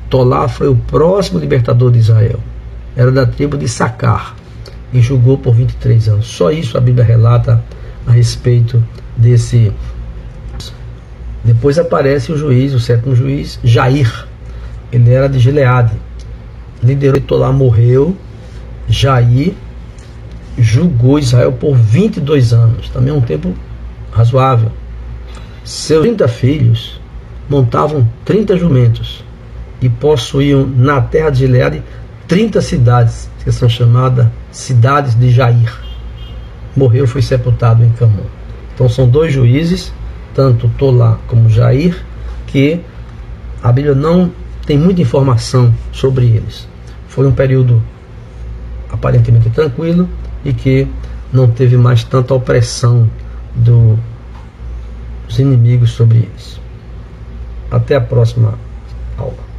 Tolá 0.09 0.47
foi 0.47 0.67
o 0.67 0.75
próximo 0.75 1.39
libertador 1.39 1.91
de 1.91 1.99
Israel. 1.99 2.39
Era 2.95 3.11
da 3.11 3.25
tribo 3.25 3.57
de 3.57 3.67
Sacar 3.67 4.35
e 4.93 5.01
julgou 5.01 5.37
por 5.37 5.55
23 5.55 6.09
anos. 6.09 6.27
Só 6.27 6.51
isso 6.51 6.77
a 6.77 6.81
Bíblia 6.81 7.03
relata 7.03 7.63
a 8.05 8.11
respeito 8.11 8.83
desse. 9.15 9.71
Depois 11.43 11.79
aparece 11.79 12.31
o 12.31 12.37
juiz, 12.37 12.73
o 12.73 12.79
sétimo 12.79 13.15
juiz, 13.15 13.59
Jair. 13.63 14.27
Ele 14.91 15.11
era 15.11 15.27
de 15.27 15.39
Gileade. 15.39 15.93
Liderou 16.83 17.21
Tolá, 17.21 17.51
morreu. 17.51 18.15
Jair 18.87 19.53
julgou 20.57 21.17
Israel 21.17 21.51
por 21.53 21.75
22 21.75 22.53
anos. 22.53 22.89
Também 22.89 23.13
é 23.13 23.17
um 23.17 23.21
tempo 23.21 23.53
razoável. 24.11 24.71
Seus 25.63 26.03
30 26.03 26.27
filhos 26.27 27.01
montavam 27.49 28.07
30 28.25 28.57
jumentos 28.57 29.23
e 29.81 29.89
possuíam 29.89 30.65
na 30.65 31.01
terra 31.01 31.29
de 31.29 31.39
Gileade 31.39 31.83
30 32.27 32.61
cidades, 32.61 33.29
que 33.43 33.51
são 33.51 33.67
chamadas 33.67 34.27
cidades 34.51 35.15
de 35.15 35.31
Jair. 35.31 35.73
Morreu, 36.75 37.07
foi 37.07 37.21
sepultado 37.21 37.83
em 37.83 37.89
Camon. 37.91 38.25
Então 38.73 38.87
são 38.87 39.07
dois 39.07 39.33
juízes, 39.33 39.91
tanto 40.33 40.69
Tolá 40.77 41.19
como 41.27 41.49
Jair, 41.49 42.03
que 42.47 42.79
a 43.61 43.71
Bíblia 43.71 43.95
não 43.95 44.31
tem 44.65 44.77
muita 44.77 45.01
informação 45.01 45.73
sobre 45.91 46.25
eles. 46.25 46.67
Foi 47.07 47.27
um 47.27 47.31
período 47.31 47.81
aparentemente 48.89 49.49
tranquilo 49.49 50.07
e 50.43 50.53
que 50.53 50.87
não 51.31 51.47
teve 51.47 51.77
mais 51.77 52.03
tanta 52.03 52.33
opressão 52.33 53.09
do, 53.55 53.97
dos 55.27 55.39
inimigos 55.39 55.91
sobre 55.91 56.19
eles. 56.19 56.59
Até 57.69 57.95
a 57.95 58.01
próxima 58.01 58.55
aula. 59.17 59.50